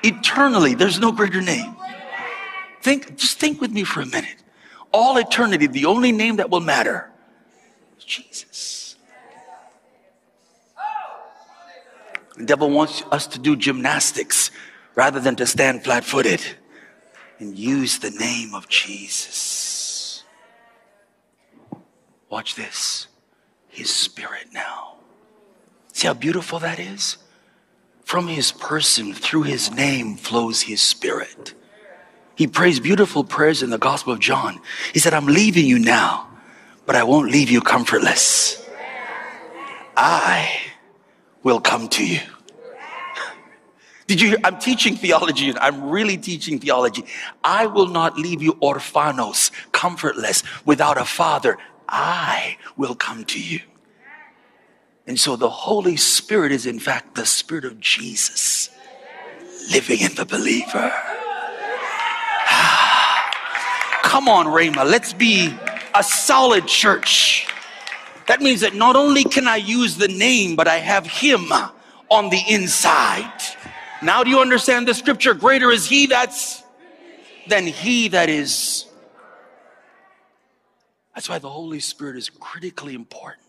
Eternally, 0.02 0.74
there's 0.74 0.98
no 0.98 1.12
greater 1.12 1.40
name. 1.40 1.76
Think, 2.80 3.16
just 3.16 3.38
think 3.38 3.60
with 3.60 3.70
me 3.70 3.84
for 3.84 4.00
a 4.00 4.06
minute. 4.06 4.36
All 4.92 5.16
eternity, 5.16 5.66
the 5.66 5.86
only 5.86 6.12
name 6.12 6.36
that 6.36 6.50
will 6.50 6.60
matter 6.60 7.10
is 7.98 8.04
Jesus. 8.04 8.96
The 12.36 12.44
devil 12.44 12.70
wants 12.70 13.02
us 13.12 13.26
to 13.28 13.38
do 13.38 13.54
gymnastics 13.54 14.50
rather 14.94 15.20
than 15.20 15.36
to 15.36 15.46
stand 15.46 15.84
flat 15.84 16.04
footed 16.04 16.42
and 17.38 17.56
use 17.56 17.98
the 17.98 18.10
name 18.10 18.54
of 18.54 18.68
Jesus. 18.68 20.24
Watch 22.28 22.54
this. 22.54 23.06
His 23.68 23.90
spirit 23.90 24.46
now. 24.52 25.01
See 26.02 26.08
how 26.08 26.14
beautiful 26.14 26.58
that 26.58 26.80
is? 26.80 27.16
From 28.02 28.26
his 28.26 28.50
person, 28.50 29.14
through 29.14 29.44
his 29.44 29.70
name, 29.70 30.16
flows 30.16 30.62
his 30.62 30.82
spirit. 30.82 31.54
He 32.34 32.48
prays 32.48 32.80
beautiful 32.80 33.22
prayers 33.22 33.62
in 33.62 33.70
the 33.70 33.78
Gospel 33.78 34.12
of 34.12 34.18
John. 34.18 34.58
He 34.92 34.98
said, 34.98 35.14
I'm 35.14 35.26
leaving 35.26 35.64
you 35.64 35.78
now, 35.78 36.28
but 36.86 36.96
I 36.96 37.04
won't 37.04 37.30
leave 37.30 37.50
you 37.50 37.60
comfortless. 37.60 38.68
I 39.96 40.50
will 41.44 41.60
come 41.60 41.86
to 41.90 42.04
you. 42.04 42.18
Did 44.08 44.20
you 44.20 44.30
hear? 44.30 44.38
I'm 44.42 44.58
teaching 44.58 44.96
theology 44.96 45.50
and 45.50 45.58
I'm 45.60 45.88
really 45.88 46.16
teaching 46.16 46.58
theology. 46.58 47.04
I 47.44 47.66
will 47.66 47.86
not 47.86 48.18
leave 48.18 48.42
you 48.42 48.54
orphanos, 48.54 49.52
comfortless, 49.70 50.42
without 50.64 50.98
a 50.98 51.04
father. 51.04 51.58
I 51.88 52.56
will 52.76 52.96
come 52.96 53.22
to 53.26 53.40
you. 53.40 53.60
And 55.12 55.20
so 55.20 55.36
the 55.36 55.50
Holy 55.50 55.98
Spirit 55.98 56.52
is, 56.52 56.64
in 56.64 56.78
fact, 56.78 57.16
the 57.16 57.26
Spirit 57.26 57.66
of 57.66 57.78
Jesus 57.78 58.70
living 59.70 60.00
in 60.00 60.14
the 60.14 60.24
believer. 60.24 60.90
Ah, 62.48 64.00
come 64.04 64.26
on, 64.26 64.46
Rhema. 64.46 64.90
Let's 64.90 65.12
be 65.12 65.54
a 65.94 66.02
solid 66.02 66.66
church. 66.66 67.46
That 68.26 68.40
means 68.40 68.62
that 68.62 68.74
not 68.74 68.96
only 68.96 69.22
can 69.24 69.46
I 69.46 69.56
use 69.56 69.98
the 69.98 70.08
name, 70.08 70.56
but 70.56 70.66
I 70.66 70.78
have 70.78 71.06
Him 71.06 71.52
on 72.10 72.30
the 72.30 72.40
inside. 72.48 73.30
Now, 74.00 74.24
do 74.24 74.30
you 74.30 74.40
understand 74.40 74.88
the 74.88 74.94
scripture? 74.94 75.34
Greater 75.34 75.70
is 75.70 75.86
He 75.86 76.06
that's 76.06 76.62
than 77.48 77.66
He 77.66 78.08
that 78.08 78.30
is. 78.30 78.86
That's 81.14 81.28
why 81.28 81.38
the 81.38 81.50
Holy 81.50 81.80
Spirit 81.80 82.16
is 82.16 82.30
critically 82.30 82.94
important. 82.94 83.41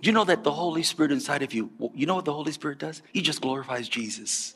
Do 0.00 0.08
you 0.08 0.12
know 0.12 0.24
that 0.24 0.44
the 0.44 0.52
Holy 0.52 0.82
Spirit 0.82 1.12
inside 1.12 1.42
of 1.42 1.52
you, 1.52 1.70
you 1.94 2.06
know 2.06 2.14
what 2.14 2.24
the 2.24 2.32
Holy 2.32 2.52
Spirit 2.52 2.78
does? 2.78 3.02
He 3.12 3.20
just 3.20 3.42
glorifies 3.42 3.88
Jesus. 3.88 4.54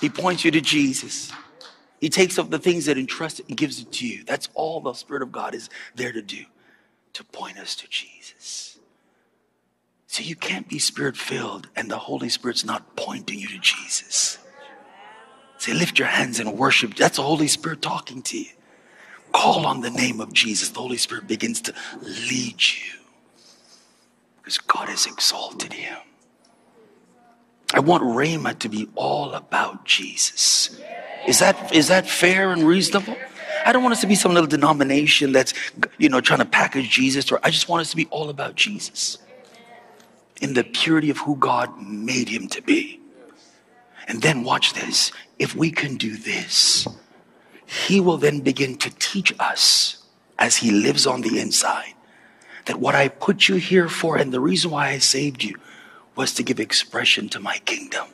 He 0.00 0.08
points 0.08 0.44
you 0.44 0.50
to 0.50 0.60
Jesus. 0.60 1.32
He 2.00 2.08
takes 2.08 2.38
up 2.38 2.50
the 2.50 2.58
things 2.58 2.86
that 2.86 2.98
entrust 2.98 3.40
and 3.48 3.56
gives 3.56 3.80
it 3.80 3.92
to 3.92 4.06
you. 4.06 4.24
That's 4.24 4.48
all 4.54 4.80
the 4.80 4.94
Spirit 4.94 5.22
of 5.22 5.32
God 5.32 5.54
is 5.54 5.68
there 5.94 6.12
to 6.12 6.22
do 6.22 6.44
to 7.14 7.24
point 7.24 7.58
us 7.58 7.74
to 7.76 7.88
Jesus. 7.88 8.78
So 10.06 10.22
you 10.22 10.36
can't 10.36 10.68
be 10.68 10.78
spirit 10.78 11.16
filled 11.16 11.68
and 11.76 11.90
the 11.90 11.98
Holy 11.98 12.28
Spirit's 12.28 12.64
not 12.64 12.96
pointing 12.96 13.38
you 13.38 13.48
to 13.48 13.58
Jesus. 13.58 14.38
Say, 15.58 15.74
lift 15.74 15.98
your 15.98 16.08
hands 16.08 16.40
and 16.40 16.56
worship. 16.58 16.96
That's 16.96 17.16
the 17.16 17.22
Holy 17.22 17.48
Spirit 17.48 17.82
talking 17.82 18.22
to 18.22 18.38
you. 18.38 18.50
Call 19.32 19.66
on 19.66 19.82
the 19.82 19.90
name 19.90 20.20
of 20.20 20.32
Jesus. 20.32 20.70
The 20.70 20.80
Holy 20.80 20.96
Spirit 20.96 21.26
begins 21.26 21.60
to 21.62 21.74
lead 22.02 22.56
you 22.60 22.99
because 24.40 24.58
God 24.58 24.88
has 24.88 25.06
exalted 25.06 25.72
him. 25.72 25.98
I 27.72 27.80
want 27.80 28.02
Rhema 28.02 28.58
to 28.58 28.68
be 28.68 28.88
all 28.96 29.32
about 29.34 29.84
Jesus. 29.84 30.80
Is 31.26 31.38
that, 31.38 31.72
is 31.74 31.88
that 31.88 32.08
fair 32.08 32.52
and 32.52 32.64
reasonable? 32.64 33.16
I 33.64 33.72
don't 33.72 33.82
want 33.82 33.92
us 33.92 34.00
to 34.00 34.06
be 34.06 34.14
some 34.14 34.32
little 34.32 34.48
denomination 34.48 35.32
that's, 35.32 35.54
you 35.98 36.08
know, 36.08 36.20
trying 36.20 36.40
to 36.40 36.46
package 36.46 36.90
Jesus, 36.90 37.30
or 37.30 37.38
I 37.44 37.50
just 37.50 37.68
want 37.68 37.82
us 37.82 37.90
to 37.90 37.96
be 37.96 38.06
all 38.06 38.30
about 38.30 38.54
Jesus 38.56 39.18
in 40.40 40.54
the 40.54 40.64
purity 40.64 41.10
of 41.10 41.18
who 41.18 41.36
God 41.36 41.80
made 41.80 42.28
him 42.28 42.48
to 42.48 42.62
be. 42.62 43.00
And 44.08 44.22
then 44.22 44.42
watch 44.42 44.72
this. 44.72 45.12
If 45.38 45.54
we 45.54 45.70
can 45.70 45.96
do 45.96 46.16
this, 46.16 46.88
he 47.66 48.00
will 48.00 48.16
then 48.16 48.40
begin 48.40 48.76
to 48.78 48.90
teach 48.98 49.32
us 49.38 50.04
as 50.38 50.56
he 50.56 50.70
lives 50.70 51.06
on 51.06 51.20
the 51.20 51.38
inside 51.38 51.94
that 52.70 52.78
what 52.78 52.94
I 52.94 53.08
put 53.08 53.48
you 53.48 53.56
here 53.56 53.88
for 53.88 54.16
and 54.16 54.32
the 54.32 54.38
reason 54.38 54.70
why 54.70 54.90
I 54.90 54.98
saved 54.98 55.42
you 55.42 55.56
was 56.14 56.32
to 56.34 56.44
give 56.44 56.60
expression 56.60 57.28
to 57.30 57.40
my 57.40 57.58
kingdom. 57.64 58.06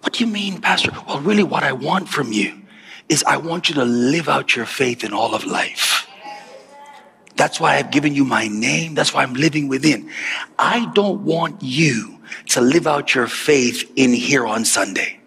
What 0.00 0.14
do 0.14 0.24
you 0.24 0.30
mean, 0.30 0.62
Pastor? 0.62 0.90
Well, 1.06 1.20
really, 1.20 1.42
what 1.42 1.64
I 1.64 1.72
want 1.72 2.08
from 2.08 2.32
you 2.32 2.62
is 3.10 3.22
I 3.24 3.36
want 3.36 3.68
you 3.68 3.74
to 3.74 3.84
live 3.84 4.26
out 4.26 4.56
your 4.56 4.64
faith 4.64 5.04
in 5.04 5.12
all 5.12 5.34
of 5.34 5.44
life. 5.44 6.08
That's 7.36 7.60
why 7.60 7.76
I've 7.76 7.90
given 7.90 8.14
you 8.14 8.24
my 8.24 8.48
name. 8.48 8.94
That's 8.94 9.12
why 9.12 9.22
I'm 9.22 9.34
living 9.34 9.68
within. 9.68 10.10
I 10.58 10.90
don't 10.94 11.26
want 11.26 11.60
you 11.60 12.20
to 12.46 12.62
live 12.62 12.86
out 12.86 13.14
your 13.14 13.26
faith 13.26 13.92
in 13.96 14.14
here 14.14 14.46
on 14.46 14.64
Sunday. 14.64 15.20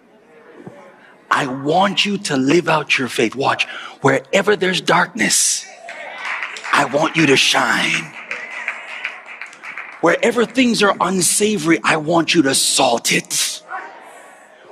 I 1.30 1.45
want 1.45 2.06
you 2.06 2.17
to 2.17 2.38
live 2.38 2.67
out 2.67 2.97
your 2.97 3.08
faith. 3.08 3.36
Watch, 3.36 3.65
wherever 4.02 4.56
there's 4.56 4.82
darkness, 4.82 5.67
I 6.71 6.86
want 6.86 7.15
you 7.15 7.25
to 7.27 7.38
shine. 7.38 8.13
Wherever 10.01 10.45
things 10.45 10.81
are 10.81 10.95
unsavory, 10.99 11.79
I 11.84 11.97
want 11.97 12.34
you 12.34 12.41
to 12.43 12.55
salt 12.55 13.12
it. 13.12 13.62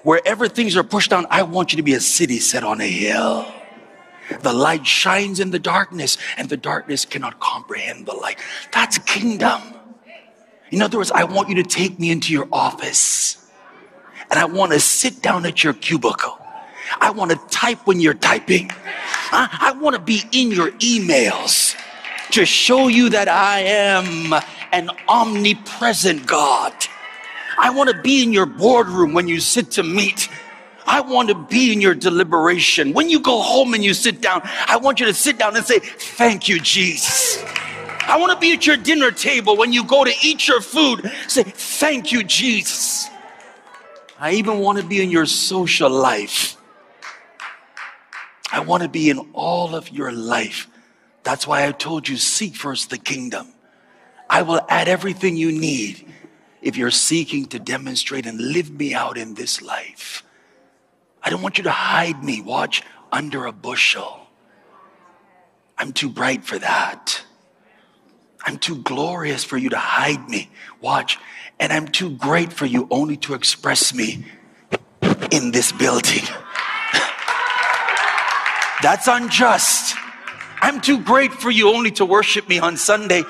Wherever 0.03 0.47
things 0.47 0.75
are 0.75 0.83
pushed 0.83 1.12
down, 1.12 1.27
I 1.29 1.43
want 1.43 1.71
you 1.71 1.77
to 1.77 1.83
be 1.83 1.93
a 1.93 1.99
city 1.99 2.39
set 2.39 2.63
on 2.63 2.81
a 2.81 2.88
hill. 2.88 3.45
The 4.41 4.53
light 4.53 4.88
shines 4.88 5.39
in 5.39 5.51
the 5.51 5.59
darkness, 5.59 6.17
and 6.38 6.49
the 6.49 6.57
darkness 6.57 7.05
cannot 7.05 7.39
comprehend 7.39 8.05
the 8.05 8.13
light. 8.13 8.39
That's 8.71 8.97
kingdom. 8.99 9.62
In 10.71 10.81
other 10.81 10.97
words, 10.97 11.12
I 11.12 11.25
want 11.25 11.49
you 11.49 11.55
to 11.55 11.63
take 11.63 11.99
me 11.99 12.12
into 12.12 12.31
your 12.33 12.47
office, 12.51 13.51
and 14.31 14.39
I 14.39 14.45
want 14.45 14.71
to 14.71 14.79
sit 14.79 15.21
down 15.21 15.45
at 15.45 15.63
your 15.63 15.73
cubicle. 15.73 16.38
I 16.99 17.12
want 17.12 17.31
to 17.31 17.38
type 17.49 17.85
when 17.85 17.99
you're 17.99 18.13
typing. 18.15 18.71
I, 19.31 19.47
I 19.62 19.71
want 19.79 19.95
to 19.95 20.01
be 20.01 20.23
in 20.31 20.51
your 20.51 20.71
emails 20.71 21.75
to 22.31 22.45
show 22.45 22.87
you 22.87 23.09
that 23.09 23.27
I 23.27 23.61
am 23.61 24.33
an 24.71 24.89
omnipresent 25.07 26.25
God. 26.25 26.73
I 27.57 27.71
want 27.71 27.89
to 27.89 28.01
be 28.01 28.23
in 28.23 28.31
your 28.31 28.45
boardroom 28.45 29.13
when 29.13 29.27
you 29.27 29.39
sit 29.39 29.71
to 29.71 29.83
meet. 29.83 30.29
I 30.85 31.01
want 31.01 31.29
to 31.29 31.35
be 31.35 31.73
in 31.73 31.81
your 31.81 31.93
deliberation. 31.93 32.93
When 32.93 33.09
you 33.09 33.19
go 33.19 33.41
home 33.41 33.73
and 33.73 33.83
you 33.83 33.93
sit 33.93 34.21
down, 34.21 34.41
I 34.67 34.77
want 34.77 34.99
you 34.99 35.05
to 35.05 35.13
sit 35.13 35.37
down 35.37 35.55
and 35.55 35.65
say, 35.65 35.79
Thank 35.79 36.47
you, 36.47 36.59
Jesus. 36.59 37.43
I 38.07 38.17
want 38.17 38.31
to 38.31 38.39
be 38.39 38.53
at 38.53 38.65
your 38.65 38.77
dinner 38.77 39.11
table 39.11 39.55
when 39.55 39.71
you 39.71 39.83
go 39.83 40.03
to 40.03 40.11
eat 40.23 40.47
your 40.47 40.61
food. 40.61 41.11
Say, 41.27 41.43
Thank 41.43 42.11
you, 42.11 42.23
Jesus. 42.23 43.07
I 44.19 44.33
even 44.33 44.59
want 44.59 44.79
to 44.79 44.85
be 44.85 45.01
in 45.01 45.11
your 45.11 45.25
social 45.25 45.89
life. 45.89 46.57
I 48.51 48.61
want 48.61 48.83
to 48.83 48.89
be 48.89 49.09
in 49.09 49.19
all 49.33 49.75
of 49.75 49.89
your 49.89 50.11
life. 50.11 50.67
That's 51.23 51.45
why 51.45 51.67
I 51.67 51.71
told 51.71 52.08
you 52.08 52.17
seek 52.17 52.55
first 52.55 52.89
the 52.89 52.97
kingdom. 52.97 53.47
I 54.29 54.41
will 54.43 54.62
add 54.69 54.88
everything 54.88 55.36
you 55.36 55.51
need 55.51 56.05
if 56.62 56.77
you're 56.77 56.91
seeking 56.91 57.45
to 57.47 57.60
demonstrate 57.60 58.25
and 58.25 58.39
live 58.39 58.69
me 58.69 58.93
out 58.93 59.17
in 59.17 59.34
this 59.34 59.62
life. 59.62 60.23
I 61.23 61.29
don't 61.29 61.41
want 61.41 61.58
you 61.58 61.63
to 61.65 61.71
hide 61.71 62.23
me, 62.23 62.41
watch, 62.41 62.84
under 63.12 63.45
a 63.45 63.51
bushel. 63.51 64.27
I'm 65.77 65.93
too 65.93 66.10
bright 66.10 66.43
for 66.43 66.60
that. 66.60 67.23
I'm 68.45 68.58
too 68.58 68.77
glorious 68.84 69.43
for 69.43 69.58
you 69.58 69.69
to 69.69 69.77
hide 69.77 70.29
me, 70.29 70.49
watch, 70.82 71.17
and 71.60 71.73
I'm 71.73 71.88
too 71.88 72.12
great 72.12 72.53
for 72.53 72.65
you 72.65 72.88
only 72.89 73.17
to 73.17 73.34
express 73.34 73.93
me 73.93 74.25
in 75.32 75.51
this 75.51 75.71
building. 75.71 76.23
That's 78.82 79.08
unjust. 79.08 79.88
I'm 80.62 80.82
too 80.82 81.00
great 81.02 81.34
for 81.34 81.52
you 81.52 81.74
only 81.74 81.91
to 81.91 82.06
worship 82.06 82.48
me 82.50 82.60
on 82.60 82.78
Sunday 82.78 83.24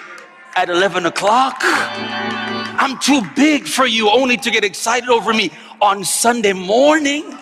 at 0.56 0.70
11 0.70 1.06
o'clock. 1.06 1.58
I'm 1.62 2.98
too 3.00 3.22
big 3.36 3.68
for 3.68 3.86
you 3.86 4.10
only 4.10 4.38
to 4.38 4.52
get 4.52 4.64
excited 4.64 5.10
over 5.10 5.34
me 5.34 5.52
on 5.82 6.04
Sunday 6.04 6.54
morning. 6.54 7.38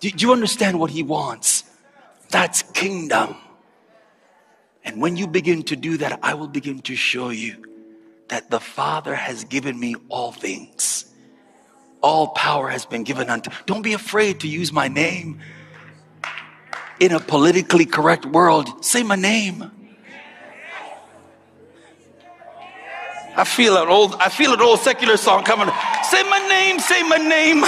Do, 0.00 0.08
you 0.08 0.32
understand 0.32 0.78
what 0.78 0.90
he 0.90 1.02
wants? 1.02 1.64
That's 2.30 2.62
kingdom. 2.62 3.36
And 4.84 5.00
when 5.00 5.16
you 5.16 5.26
begin 5.26 5.62
to 5.64 5.76
do 5.76 5.96
that, 5.98 6.18
I 6.22 6.34
will 6.34 6.48
begin 6.48 6.80
to 6.82 6.96
show 6.96 7.30
you 7.30 7.64
that 8.28 8.50
the 8.50 8.60
Father 8.60 9.14
has 9.14 9.44
given 9.44 9.78
me 9.78 9.96
all 10.08 10.32
things. 10.32 11.06
All 12.02 12.28
power 12.28 12.68
has 12.68 12.86
been 12.86 13.02
given 13.02 13.28
unto. 13.28 13.50
Don't 13.66 13.82
be 13.82 13.92
afraid 13.92 14.40
to 14.40 14.48
use 14.48 14.72
my 14.72 14.88
name. 14.88 15.40
In 17.00 17.12
a 17.12 17.20
politically 17.20 17.86
correct 17.86 18.26
world, 18.26 18.84
say 18.84 19.02
my 19.02 19.16
name. 19.16 19.70
I 23.36 23.44
feel 23.44 23.76
an 23.78 23.88
old, 23.88 24.16
I 24.16 24.28
feel 24.28 24.52
an 24.52 24.60
old 24.60 24.80
secular 24.80 25.16
song 25.16 25.44
coming. 25.44 25.68
Say 26.04 26.22
my 26.24 26.46
name, 26.46 26.78
say 26.78 27.02
my 27.04 27.16
name. 27.16 27.64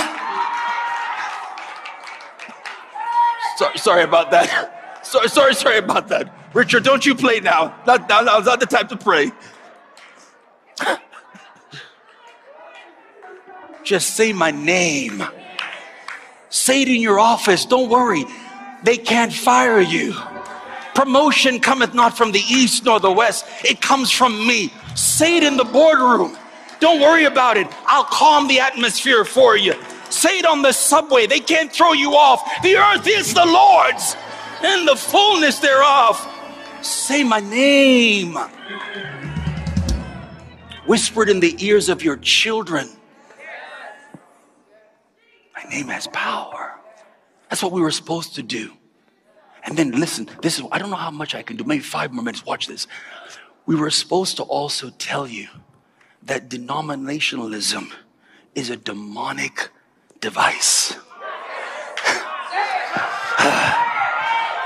Sorry, 3.57 3.79
sorry 3.79 4.03
about 4.03 4.31
that. 4.33 4.79
Sorry, 5.05 5.29
sorry, 5.29 5.55
sorry 5.55 5.79
about 5.79 6.09
that. 6.09 6.33
Richard, 6.55 6.85
don't 6.85 7.05
you 7.05 7.15
play 7.15 7.41
now. 7.41 7.75
Not, 7.87 8.09
now, 8.09 8.21
now's 8.21 8.47
not 8.47 8.61
the 8.61 8.67
time 8.67 8.87
to 8.89 8.97
pray. 8.97 9.33
Just 13.85 14.15
say 14.15 14.33
my 14.33 14.53
name. 14.53 15.25
Say 16.51 16.83
it 16.83 16.89
in 16.89 17.01
your 17.01 17.19
office. 17.19 17.67
Don't 17.67 17.91
worry. 17.91 18.25
They 18.85 18.97
can't 18.97 19.33
fire 19.33 19.81
you. 19.81 20.15
Promotion 20.95 21.61
cometh 21.61 21.95
not 21.95 22.17
from 22.17 22.33
the 22.33 22.43
east 22.49 22.85
nor 22.85 23.01
the 23.01 23.11
west. 23.11 23.47
It 23.65 23.81
comes 23.81 24.11
from 24.11 24.47
me. 24.47 24.73
Say 24.95 25.39
it 25.39 25.43
in 25.43 25.57
the 25.57 25.65
boardroom. 25.65 26.37
Don't 26.81 27.01
worry 27.01 27.25
about 27.25 27.57
it. 27.57 27.67
I'll 27.87 28.05
calm 28.05 28.49
the 28.49 28.61
atmosphere 28.61 29.25
for 29.25 29.57
you. 29.57 29.75
Say 30.11 30.39
it 30.39 30.47
on 30.47 30.63
the 30.63 30.73
subway. 30.73 31.27
They 31.27 31.41
can't 31.41 31.73
throw 31.73 31.93
you 31.93 32.15
off. 32.15 32.43
The 32.63 32.77
earth 32.77 33.07
is 33.07 33.33
the 33.33 33.47
Lord's 33.47 34.17
and 34.63 34.87
the 34.87 34.97
fullness 34.97 35.59
thereof. 35.59 36.29
Say 36.83 37.25
my 37.25 37.41
name. 37.41 38.37
Whispered 40.87 41.29
in 41.29 41.41
the 41.41 41.55
ears 41.65 41.89
of 41.89 42.03
your 42.03 42.17
children. 42.17 42.89
My 45.55 45.71
name 45.71 45.89
has 45.89 46.09
power. 46.09 46.62
That's 47.53 47.63
what 47.63 47.73
we 47.73 47.83
were 47.83 47.91
supposed 47.91 48.37
to 48.37 48.43
do. 48.43 48.73
And 49.65 49.77
then 49.77 49.91
listen, 49.91 50.27
this 50.41 50.59
is, 50.59 50.65
I 50.73 50.79
don't 50.79 50.89
know 50.89 50.97
how 50.97 51.11
much 51.11 51.35
I 51.35 51.43
can 51.43 51.59
do, 51.59 51.65
maybe 51.65 51.83
five 51.83 52.11
more 52.11 52.25
minutes. 52.25 52.47
Watch 52.47 52.67
this. 52.67 52.87
We 53.67 53.75
were 53.75 53.91
supposed 53.91 54.39
to 54.39 54.43
also 54.45 54.89
tell 54.97 55.27
you 55.27 55.49
that 56.23 56.49
denominationalism 56.49 57.93
is 58.55 58.71
a 58.71 58.77
demonic 58.79 59.69
device. 60.23 60.95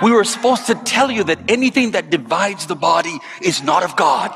we 0.00 0.12
were 0.12 0.22
supposed 0.22 0.66
to 0.68 0.76
tell 0.76 1.10
you 1.10 1.24
that 1.24 1.40
anything 1.50 1.90
that 1.90 2.10
divides 2.10 2.68
the 2.68 2.76
body 2.76 3.18
is 3.42 3.64
not 3.64 3.82
of 3.82 3.96
God. 3.96 4.30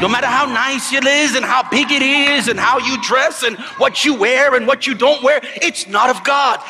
No 0.00 0.08
matter 0.08 0.26
how 0.26 0.46
nice 0.46 0.92
it 0.92 1.06
is 1.06 1.36
and 1.36 1.44
how 1.44 1.68
big 1.70 1.92
it 1.92 2.02
is 2.02 2.48
and 2.48 2.58
how 2.58 2.78
you 2.78 3.00
dress 3.02 3.44
and 3.44 3.56
what 3.78 4.04
you 4.04 4.14
wear 4.14 4.56
and 4.56 4.66
what 4.66 4.84
you 4.84 4.94
don't 4.94 5.22
wear, 5.22 5.40
it's 5.62 5.86
not 5.86 6.10
of 6.10 6.24
God. 6.24 6.60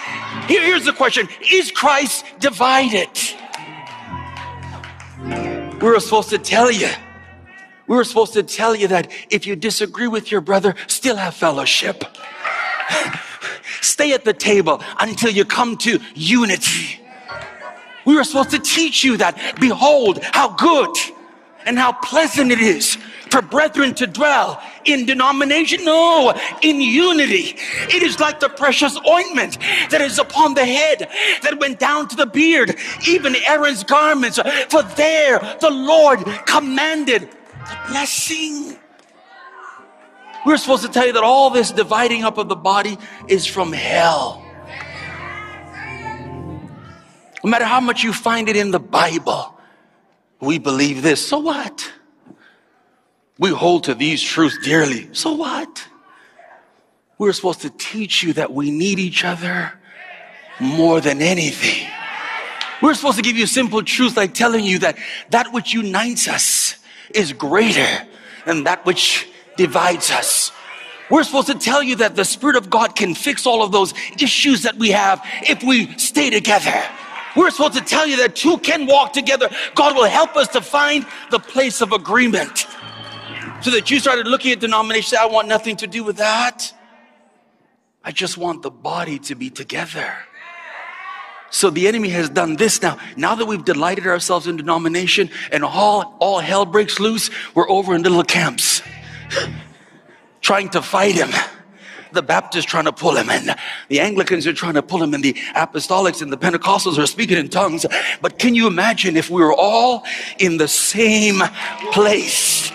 Here, 0.48 0.62
here's 0.62 0.84
the 0.84 0.92
question 0.92 1.28
Is 1.50 1.70
Christ 1.70 2.26
divided? 2.40 3.08
We 5.80 5.88
were 5.88 5.98
supposed 5.98 6.28
to 6.30 6.38
tell 6.38 6.70
you. 6.70 6.90
We 7.86 7.96
were 7.96 8.04
supposed 8.04 8.34
to 8.34 8.42
tell 8.42 8.76
you 8.76 8.88
that 8.88 9.10
if 9.30 9.46
you 9.46 9.56
disagree 9.56 10.08
with 10.08 10.30
your 10.30 10.40
brother, 10.40 10.74
still 10.86 11.16
have 11.16 11.34
fellowship. 11.34 12.04
Stay 13.80 14.12
at 14.12 14.24
the 14.24 14.32
table 14.32 14.82
until 15.00 15.30
you 15.30 15.44
come 15.44 15.76
to 15.78 15.98
unity. 16.14 17.00
We 18.04 18.14
were 18.14 18.24
supposed 18.24 18.50
to 18.50 18.58
teach 18.58 19.04
you 19.04 19.16
that, 19.16 19.58
behold, 19.58 20.22
how 20.22 20.50
good 20.50 20.94
and 21.66 21.78
how 21.78 21.92
pleasant 21.92 22.52
it 22.52 22.60
is 22.60 22.96
for 23.30 23.40
brethren 23.40 23.94
to 23.94 24.06
dwell 24.06 24.62
in 24.84 25.06
denomination. 25.06 25.84
No, 25.84 26.34
in 26.60 26.80
unity. 26.80 27.56
It 27.88 28.02
is 28.02 28.20
like 28.20 28.40
the 28.40 28.50
precious 28.50 28.98
ointment 29.08 29.58
that 29.90 30.00
is 30.00 30.18
upon 30.18 30.54
the 30.54 30.66
head 30.66 31.08
that 31.42 31.58
went 31.58 31.78
down 31.78 32.08
to 32.08 32.16
the 32.16 32.26
beard, 32.26 32.76
even 33.08 33.34
Aaron's 33.46 33.84
garments. 33.84 34.38
For 34.68 34.82
there 34.82 35.38
the 35.60 35.70
Lord 35.70 36.24
commanded 36.46 37.22
the 37.22 37.78
blessing. 37.88 38.78
We're 40.44 40.56
supposed 40.56 40.82
to 40.82 40.90
tell 40.90 41.06
you 41.06 41.12
that 41.12 41.22
all 41.22 41.50
this 41.50 41.70
dividing 41.70 42.24
up 42.24 42.36
of 42.36 42.48
the 42.48 42.56
body 42.56 42.98
is 43.28 43.46
from 43.46 43.72
hell. 43.72 44.44
No 47.44 47.50
matter 47.50 47.64
how 47.64 47.80
much 47.80 48.02
you 48.04 48.12
find 48.12 48.48
it 48.48 48.56
in 48.56 48.70
the 48.70 48.80
Bible, 48.80 49.51
we 50.42 50.58
believe 50.58 51.02
this. 51.02 51.26
So 51.26 51.38
what? 51.38 51.90
We 53.38 53.50
hold 53.50 53.84
to 53.84 53.94
these 53.94 54.20
truths 54.20 54.58
dearly. 54.62 55.08
So 55.14 55.32
what? 55.32 55.86
We're 57.16 57.32
supposed 57.32 57.60
to 57.60 57.70
teach 57.70 58.24
you 58.24 58.32
that 58.34 58.52
we 58.52 58.72
need 58.72 58.98
each 58.98 59.24
other 59.24 59.72
more 60.58 61.00
than 61.00 61.22
anything. 61.22 61.88
We're 62.82 62.94
supposed 62.94 63.16
to 63.18 63.22
give 63.22 63.36
you 63.36 63.46
simple 63.46 63.84
truths 63.84 64.16
like 64.16 64.34
telling 64.34 64.64
you 64.64 64.80
that 64.80 64.98
that 65.30 65.52
which 65.52 65.72
unites 65.72 66.26
us 66.26 66.76
is 67.14 67.32
greater 67.32 67.86
than 68.44 68.64
that 68.64 68.84
which 68.84 69.28
divides 69.56 70.10
us. 70.10 70.50
We're 71.08 71.22
supposed 71.22 71.46
to 71.48 71.54
tell 71.54 71.84
you 71.84 71.96
that 71.96 72.16
the 72.16 72.24
Spirit 72.24 72.56
of 72.56 72.68
God 72.68 72.96
can 72.96 73.14
fix 73.14 73.46
all 73.46 73.62
of 73.62 73.70
those 73.70 73.94
issues 74.18 74.62
that 74.62 74.76
we 74.76 74.90
have 74.90 75.24
if 75.42 75.62
we 75.62 75.96
stay 75.98 76.30
together. 76.30 76.82
We're 77.36 77.50
supposed 77.50 77.74
to 77.74 77.84
tell 77.84 78.06
you 78.06 78.16
that 78.18 78.36
two 78.36 78.58
can 78.58 78.86
walk 78.86 79.12
together. 79.12 79.48
God 79.74 79.96
will 79.96 80.08
help 80.08 80.36
us 80.36 80.48
to 80.48 80.60
find 80.60 81.06
the 81.30 81.38
place 81.38 81.80
of 81.80 81.92
agreement. 81.92 82.66
So 83.62 83.70
that 83.70 83.90
you 83.90 84.00
started 84.00 84.26
looking 84.26 84.52
at 84.52 84.60
denomination, 84.60 85.18
I 85.20 85.26
want 85.26 85.48
nothing 85.48 85.76
to 85.76 85.86
do 85.86 86.02
with 86.04 86.16
that. 86.16 86.72
I 88.04 88.10
just 88.10 88.36
want 88.36 88.62
the 88.62 88.70
body 88.70 89.18
to 89.20 89.34
be 89.34 89.50
together. 89.50 90.14
So 91.50 91.68
the 91.70 91.86
enemy 91.86 92.08
has 92.08 92.30
done 92.30 92.56
this 92.56 92.80
now. 92.80 92.98
Now 93.16 93.34
that 93.34 93.44
we've 93.44 93.64
delighted 93.64 94.06
ourselves 94.06 94.46
in 94.46 94.56
denomination 94.56 95.30
and 95.52 95.62
all, 95.62 96.16
all 96.18 96.40
hell 96.40 96.64
breaks 96.64 96.98
loose, 96.98 97.30
we're 97.54 97.68
over 97.70 97.94
in 97.94 98.02
little 98.02 98.24
camps 98.24 98.82
trying 100.40 100.70
to 100.70 100.82
fight 100.82 101.14
him. 101.14 101.30
The 102.12 102.22
Baptists 102.22 102.64
trying 102.64 102.84
to 102.84 102.92
pull 102.92 103.16
him 103.16 103.30
in. 103.30 103.54
The 103.88 104.00
Anglicans 104.00 104.46
are 104.46 104.52
trying 104.52 104.74
to 104.74 104.82
pull 104.82 105.02
him 105.02 105.14
in. 105.14 105.22
The 105.22 105.34
Apostolics 105.54 106.22
and 106.22 106.32
the 106.32 106.36
Pentecostals 106.36 106.98
are 106.98 107.06
speaking 107.06 107.38
in 107.38 107.48
tongues. 107.48 107.86
But 108.20 108.38
can 108.38 108.54
you 108.54 108.66
imagine 108.66 109.16
if 109.16 109.30
we 109.30 109.42
were 109.42 109.54
all 109.54 110.04
in 110.38 110.58
the 110.58 110.68
same 110.68 111.42
place? 111.92 112.70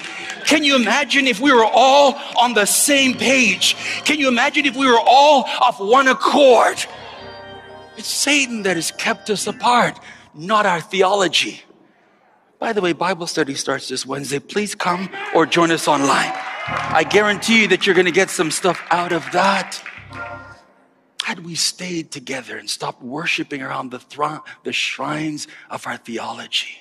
Can 0.45 0.63
you 0.63 0.75
imagine 0.75 1.27
if 1.27 1.41
we 1.41 1.51
were 1.51 1.65
all 1.65 2.15
on 2.39 2.53
the 2.53 2.65
same 2.65 3.13
page? 3.13 3.75
Can 4.05 4.17
you 4.17 4.29
imagine 4.29 4.65
if 4.65 4.75
we 4.75 4.87
were 4.87 4.99
all 5.05 5.45
of 5.67 5.77
one 5.79 6.07
accord? 6.07 6.77
It's 7.97 8.07
Satan 8.07 8.63
that 8.63 8.75
has 8.75 8.91
kept 8.91 9.29
us 9.29 9.45
apart, 9.45 9.99
not 10.33 10.65
our 10.65 10.79
theology. 10.79 11.63
By 12.59 12.73
the 12.73 12.81
way, 12.81 12.93
Bible 12.93 13.27
study 13.27 13.55
starts 13.55 13.87
this 13.89 14.05
Wednesday. 14.05 14.39
Please 14.39 14.73
come 14.73 15.09
or 15.35 15.45
join 15.45 15.69
us 15.71 15.87
online. 15.87 16.33
I 16.69 17.05
guarantee 17.09 17.61
you 17.61 17.67
that 17.69 17.85
you're 17.85 17.95
going 17.95 18.05
to 18.05 18.11
get 18.11 18.29
some 18.29 18.51
stuff 18.51 18.81
out 18.91 19.13
of 19.13 19.23
that. 19.31 19.81
Had 21.23 21.45
we 21.45 21.55
stayed 21.55 22.11
together 22.11 22.57
and 22.57 22.69
stopped 22.69 23.01
worshiping 23.01 23.61
around 23.61 23.91
the, 23.91 24.41
the 24.63 24.73
shrines 24.73 25.47
of 25.69 25.87
our 25.87 25.97
theology, 25.97 26.79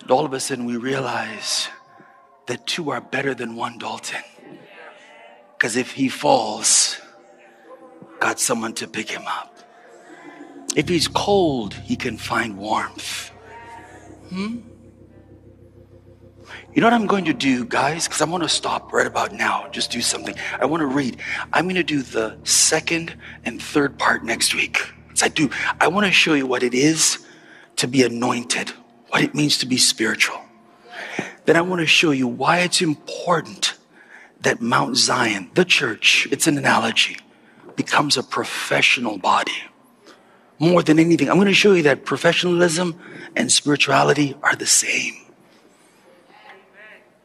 and 0.00 0.10
all 0.10 0.24
of 0.24 0.32
a 0.32 0.40
sudden 0.40 0.64
we 0.64 0.76
realize 0.76 1.68
that 2.46 2.66
two 2.66 2.90
are 2.90 3.00
better 3.00 3.34
than 3.34 3.54
one 3.54 3.78
Dalton. 3.78 4.22
Because 5.56 5.76
if 5.76 5.92
he 5.92 6.08
falls, 6.08 7.00
got 8.18 8.40
someone 8.40 8.74
to 8.74 8.88
pick 8.88 9.08
him 9.08 9.22
up. 9.26 9.58
If 10.74 10.88
he's 10.88 11.06
cold, 11.06 11.74
he 11.74 11.94
can 11.94 12.16
find 12.18 12.56
warmth. 12.56 13.30
Hmm? 14.30 14.71
You 16.74 16.80
know 16.80 16.86
what 16.86 16.94
I'm 16.94 17.06
going 17.06 17.26
to 17.26 17.34
do, 17.34 17.66
guys? 17.66 18.08
Because 18.08 18.22
I 18.22 18.24
want 18.24 18.44
to 18.44 18.48
stop 18.48 18.94
right 18.94 19.06
about 19.06 19.32
now. 19.34 19.68
Just 19.68 19.90
do 19.90 20.00
something. 20.00 20.34
I 20.58 20.64
want 20.64 20.80
to 20.80 20.86
read. 20.86 21.18
I'm 21.52 21.64
going 21.66 21.74
to 21.74 21.82
do 21.82 22.00
the 22.00 22.38
second 22.44 23.14
and 23.44 23.62
third 23.62 23.98
part 23.98 24.24
next 24.24 24.54
week. 24.54 24.80
As 25.12 25.22
I 25.22 25.28
do, 25.28 25.50
I 25.82 25.88
want 25.88 26.06
to 26.06 26.12
show 26.12 26.32
you 26.32 26.46
what 26.46 26.62
it 26.62 26.72
is 26.72 27.26
to 27.76 27.86
be 27.86 28.02
anointed, 28.02 28.70
what 29.10 29.22
it 29.22 29.34
means 29.34 29.58
to 29.58 29.66
be 29.66 29.76
spiritual. 29.76 30.40
Then 31.44 31.56
I 31.56 31.60
want 31.60 31.80
to 31.80 31.86
show 31.86 32.10
you 32.10 32.26
why 32.26 32.60
it's 32.60 32.80
important 32.80 33.74
that 34.40 34.62
Mount 34.62 34.96
Zion, 34.96 35.50
the 35.52 35.66
church, 35.66 36.26
it's 36.32 36.46
an 36.46 36.56
analogy, 36.56 37.18
becomes 37.76 38.16
a 38.16 38.22
professional 38.22 39.18
body. 39.18 39.52
More 40.58 40.82
than 40.82 40.98
anything, 40.98 41.28
I'm 41.28 41.36
going 41.36 41.48
to 41.48 41.54
show 41.54 41.74
you 41.74 41.82
that 41.82 42.06
professionalism 42.06 42.98
and 43.36 43.52
spirituality 43.52 44.36
are 44.42 44.56
the 44.56 44.66
same. 44.66 45.21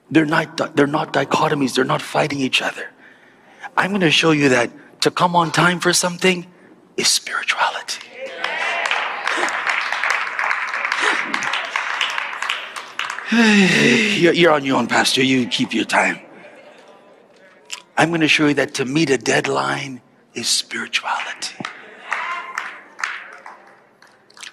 They're 0.09 0.25
not, 0.25 0.75
they're 0.75 0.87
not 0.87 1.13
dichotomies, 1.13 1.75
they're 1.75 1.85
not 1.85 2.01
fighting 2.01 2.39
each 2.39 2.61
other. 2.61 2.89
I'm 3.75 3.91
going 3.91 4.01
to 4.01 4.11
show 4.11 4.31
you 4.31 4.49
that 4.49 4.71
to 5.01 5.11
come 5.11 5.35
on 5.35 5.51
time 5.51 5.79
for 5.79 5.93
something 5.93 6.47
is 6.95 7.07
spirituality. 7.07 8.07
You're 13.31 14.53
on 14.53 14.63
your 14.63 14.77
own, 14.77 14.87
Pastor. 14.87 15.21
You 15.21 15.47
keep 15.47 15.73
your 15.73 15.83
time. 15.83 16.19
I'm 17.97 18.09
going 18.09 18.21
to 18.21 18.27
show 18.27 18.47
you 18.47 18.53
that 18.55 18.75
to 18.75 18.85
meet 18.85 19.09
a 19.09 19.17
deadline 19.17 20.01
is 20.33 20.47
spirituality. 20.47 21.55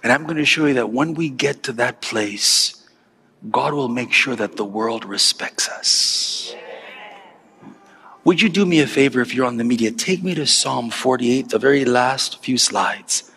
And 0.03 0.13
I'm 0.13 0.25
going 0.25 0.37
to 0.37 0.45
show 0.45 0.67
you 0.67 0.75
that 0.75 0.91
when 0.91 1.15
we 1.15 1.31
get 1.31 1.63
to 1.65 1.73
that 1.75 2.01
place, 2.01 2.84
God 3.51 3.75
will 3.75 3.89
make 3.89 4.13
sure 4.13 4.37
that 4.37 4.57
the 4.57 4.65
world 4.65 5.05
respects 5.05 5.69
us. 5.69 6.55
Would 8.25 8.41
you 8.41 8.49
do 8.49 8.65
me 8.65 8.81
a 8.81 8.87
favor 8.87 9.21
if 9.21 9.35
you're 9.35 9.47
on 9.47 9.59
the 9.59 9.65
media? 9.65 9.91
Take 9.91 10.23
me 10.23 10.35
to 10.35 10.47
Psalm 10.47 10.91
48, 10.91 11.51
the 11.51 11.59
very 11.59 11.85
last 11.85 12.43
few 12.43 12.57
slides. 12.57 13.31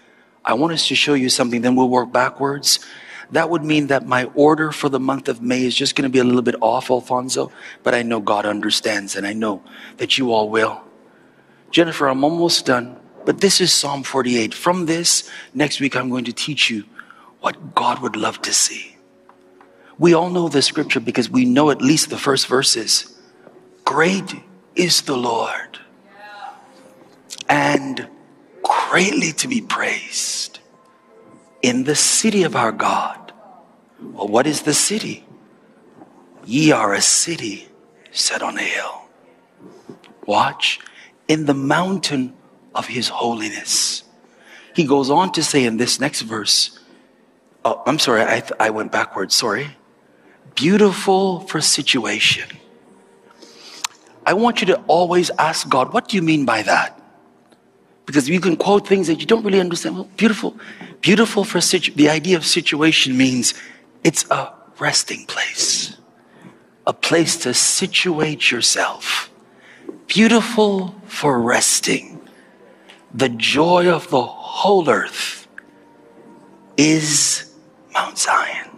I 0.45 0.53
want 0.53 0.71
us 0.71 0.87
to 0.87 0.95
show 0.95 1.13
you 1.13 1.27
something, 1.27 1.61
then 1.61 1.75
we'll 1.75 1.89
work 1.89 2.13
backwards. 2.13 2.79
That 3.31 3.49
would 3.49 3.65
mean 3.65 3.87
that 3.87 4.07
my 4.07 4.25
order 4.33 4.71
for 4.71 4.87
the 4.87 4.99
month 4.99 5.27
of 5.27 5.41
May 5.41 5.65
is 5.65 5.75
just 5.75 5.95
going 5.95 6.03
to 6.03 6.09
be 6.09 6.19
a 6.19 6.23
little 6.23 6.41
bit 6.41 6.55
off, 6.61 6.89
Alfonso, 6.89 7.51
but 7.83 7.93
I 7.93 8.01
know 8.01 8.21
God 8.21 8.45
understands 8.45 9.17
and 9.17 9.27
I 9.27 9.33
know 9.33 9.61
that 9.97 10.17
you 10.17 10.31
all 10.31 10.49
will. 10.49 10.81
Jennifer, 11.71 12.07
I'm 12.07 12.23
almost 12.23 12.65
done. 12.65 12.97
But 13.25 13.41
this 13.41 13.59
is 13.59 13.73
Psalm 13.73 14.03
48. 14.03 14.53
From 14.53 14.85
this, 14.85 15.29
next 15.53 15.81
week 15.81 15.97
I'm 15.97 16.09
going 16.09 16.23
to 16.23 16.31
teach 16.31 16.69
you 16.69 16.85
what 17.41 17.75
God 17.75 17.99
would 17.99 18.15
love 18.15 18.41
to 18.43 18.53
see. 18.53 18.96
We 19.99 20.13
all 20.13 20.29
know 20.29 20.47
the 20.47 20.61
scripture 20.61 20.99
because 20.99 21.29
we 21.29 21.45
know 21.45 21.71
at 21.71 21.81
least 21.81 22.09
the 22.09 22.17
first 22.17 22.47
verses. 22.47 23.17
Great 23.83 24.35
is 24.75 25.01
the 25.03 25.17
Lord 25.17 25.79
and 27.49 28.07
greatly 28.61 29.31
to 29.33 29.47
be 29.47 29.61
praised 29.61 30.59
in 31.61 31.83
the 31.85 31.95
city 31.95 32.43
of 32.43 32.55
our 32.55 32.71
God. 32.71 33.33
Well, 33.99 34.27
what 34.27 34.45
is 34.45 34.63
the 34.63 34.73
city? 34.73 35.25
Ye 36.45 36.71
are 36.71 36.93
a 36.93 37.01
city 37.01 37.67
set 38.11 38.41
on 38.41 38.57
a 38.57 38.61
hill. 38.61 39.01
Watch 40.25 40.79
in 41.27 41.45
the 41.45 41.53
mountain 41.53 42.33
of 42.75 42.87
his 42.87 43.09
holiness. 43.09 44.03
He 44.75 44.85
goes 44.85 45.09
on 45.09 45.31
to 45.33 45.43
say 45.43 45.65
in 45.65 45.77
this 45.77 45.99
next 45.99 46.21
verse, 46.21 46.79
oh, 47.65 47.81
I'm 47.85 47.97
sorry, 47.97 48.21
I, 48.21 48.43
I 48.59 48.69
went 48.69 48.91
backwards, 48.91 49.33
sorry. 49.33 49.75
Beautiful 50.55 51.41
for 51.41 51.61
situation. 51.61 52.49
I 54.25 54.33
want 54.33 54.61
you 54.61 54.67
to 54.67 54.77
always 54.87 55.29
ask 55.37 55.69
God, 55.69 55.93
what 55.93 56.09
do 56.09 56.17
you 56.17 56.21
mean 56.21 56.45
by 56.45 56.61
that? 56.63 56.99
Because 58.05 58.27
you 58.27 58.39
can 58.39 58.55
quote 58.57 58.87
things 58.87 59.07
that 59.07 59.19
you 59.19 59.25
don't 59.25 59.43
really 59.43 59.59
understand. 59.59 59.95
Well, 59.95 60.09
beautiful. 60.17 60.55
Beautiful 61.01 61.43
for 61.43 61.61
situ- 61.61 61.93
the 61.93 62.09
idea 62.09 62.37
of 62.37 62.45
situation 62.45 63.17
means 63.17 63.53
it's 64.03 64.29
a 64.31 64.53
resting 64.79 65.25
place, 65.25 65.97
a 66.85 66.93
place 66.93 67.37
to 67.37 67.53
situate 67.53 68.51
yourself. 68.51 69.29
Beautiful 70.07 70.95
for 71.07 71.39
resting 71.41 72.17
the 73.13 73.29
joy 73.29 73.89
of 73.89 74.09
the 74.09 74.21
whole 74.21 74.89
earth 74.89 75.47
is 76.77 77.51
Mount 77.93 78.17
Zion. 78.17 78.76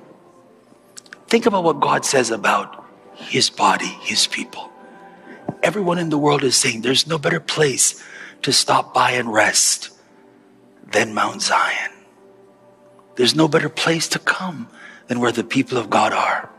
Think 1.30 1.46
about 1.46 1.64
what 1.64 1.80
God 1.80 2.06
says 2.06 2.32
about 2.32 2.84
his 3.14 3.52
body, 3.52 3.98
his 4.02 4.26
people. 4.26 4.72
Everyone 5.62 6.00
in 6.00 6.10
the 6.10 6.18
world 6.18 6.44
is 6.44 6.56
saying 6.56 6.82
there's 6.82 7.06
no 7.06 7.20
better 7.20 7.40
place 7.40 8.04
to 8.42 8.52
stop 8.52 8.94
by 8.94 9.12
and 9.12 9.32
rest 9.32 9.92
than 10.92 11.14
Mount 11.14 11.44
Zion. 11.44 11.92
There's 13.16 13.36
no 13.36 13.48
better 13.48 13.70
place 13.70 14.08
to 14.10 14.20
come 14.20 14.70
than 15.08 15.20
where 15.20 15.32
the 15.32 15.44
people 15.44 15.78
of 15.78 15.90
God 15.90 16.14
are. 16.14 16.50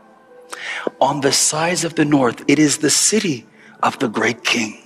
On 1.01 1.19
the 1.19 1.31
sides 1.33 1.83
of 1.83 1.95
the 1.95 2.05
north, 2.05 2.43
it 2.47 2.59
is 2.59 2.77
the 2.77 2.89
city 2.89 3.45
of 3.83 3.99
the 3.99 4.07
great 4.07 4.43
king. 4.43 4.77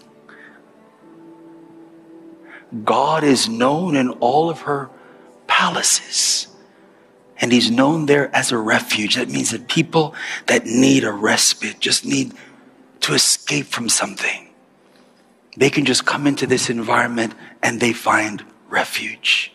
God 2.84 3.24
is 3.24 3.48
known 3.48 3.96
in 3.96 4.10
all 4.10 4.50
of 4.50 4.62
her 4.62 4.90
palaces. 5.46 6.48
And 7.38 7.52
he's 7.52 7.70
known 7.70 8.06
there 8.06 8.34
as 8.36 8.52
a 8.52 8.58
refuge. 8.58 9.16
That 9.16 9.30
means 9.30 9.52
that 9.52 9.68
people 9.68 10.16
that 10.48 10.66
need 10.66 11.04
a 11.04 11.12
respite, 11.12 11.80
just 11.80 12.06
need 12.06 12.34
to 13.02 13.14
escape 13.14 13.68
from 13.68 13.90
something, 13.90 14.50
they 15.58 15.70
can 15.70 15.86
just 15.86 16.06
come 16.06 16.28
into 16.28 16.48
this 16.48 16.70
environment 16.70 17.34
and 17.62 17.80
they 17.80 17.94
find 17.94 18.44
refuge. 18.70 19.54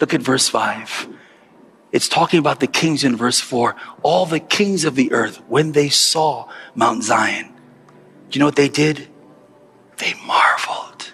Look 0.00 0.14
at 0.14 0.22
verse 0.22 0.48
5. 0.48 1.08
It's 1.92 2.08
talking 2.08 2.38
about 2.38 2.60
the 2.60 2.66
kings 2.66 3.02
in 3.02 3.16
verse 3.16 3.40
4. 3.40 3.74
All 4.02 4.26
the 4.26 4.38
kings 4.38 4.84
of 4.84 4.94
the 4.94 5.12
earth, 5.12 5.36
when 5.48 5.72
they 5.72 5.88
saw 5.88 6.48
Mount 6.74 7.02
Zion, 7.02 7.52
do 8.28 8.36
you 8.36 8.40
know 8.40 8.46
what 8.46 8.56
they 8.56 8.68
did? 8.68 9.08
They 9.96 10.14
marveled. 10.24 11.12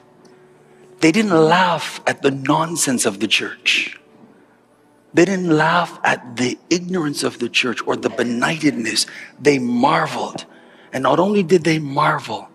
They 1.00 1.12
didn't 1.12 1.32
laugh 1.32 2.00
at 2.06 2.22
the 2.22 2.30
nonsense 2.30 3.06
of 3.06 3.20
the 3.20 3.26
church. 3.26 3.98
They 5.16 5.24
didn't 5.24 5.48
laugh 5.48 5.98
at 6.04 6.36
the 6.36 6.58
ignorance 6.68 7.22
of 7.22 7.38
the 7.38 7.48
church 7.48 7.80
or 7.86 7.96
the 7.96 8.10
benightedness. 8.10 9.06
They 9.40 9.58
marveled. 9.58 10.44
And 10.92 11.04
not 11.04 11.18
only 11.18 11.42
did 11.42 11.64
they 11.64 11.78
marvel, 11.78 12.50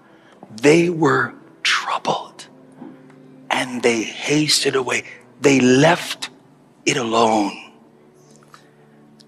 they 0.61 0.91
were 0.91 1.33
troubled. 1.63 2.45
And 3.49 3.81
they 3.81 4.03
hasted 4.03 4.75
away. 4.75 5.05
They 5.41 5.59
left 5.59 6.29
it 6.85 6.97
alone. 6.97 7.57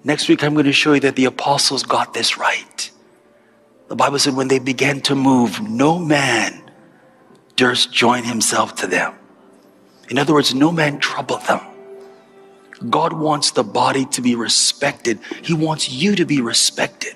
Next 0.04 0.30
week, 0.30 0.44
I'm 0.44 0.54
going 0.54 0.68
to 0.68 0.72
show 0.72 0.94
you 0.94 1.00
that 1.00 1.16
the 1.16 1.26
apostles 1.26 1.82
got 1.82 2.14
this 2.14 2.38
right. 2.38 2.92
The 3.88 3.96
Bible 3.96 4.20
said 4.20 4.36
when 4.36 4.48
they 4.48 4.60
began 4.60 5.02
to 5.10 5.16
move, 5.16 5.60
no 5.60 5.98
man 5.98 6.70
durst 7.56 7.92
join 7.92 8.26
himself 8.26 8.76
to 8.76 8.86
them. 8.86 9.16
In 10.12 10.20
other 10.20 10.36
words, 10.36 10.54
no 10.54 10.72
man 10.72 11.00
troubled 11.00 11.42
them. 11.48 11.73
God 12.90 13.14
wants 13.14 13.52
the 13.52 13.64
body 13.64 14.06
to 14.08 14.22
be 14.22 14.36
respected. 14.36 15.20
He 15.42 15.54
wants 15.54 15.90
you 15.90 16.16
to 16.16 16.26
be 16.26 16.42
respected. 16.42 17.16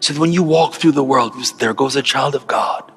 So 0.00 0.14
that 0.14 0.20
when 0.20 0.32
you 0.32 0.42
walk 0.42 0.74
through 0.74 0.92
the 0.92 1.04
world, 1.04 1.34
there 1.58 1.74
goes 1.74 1.96
a 1.96 2.02
child 2.02 2.34
of 2.34 2.46
God. 2.46 2.90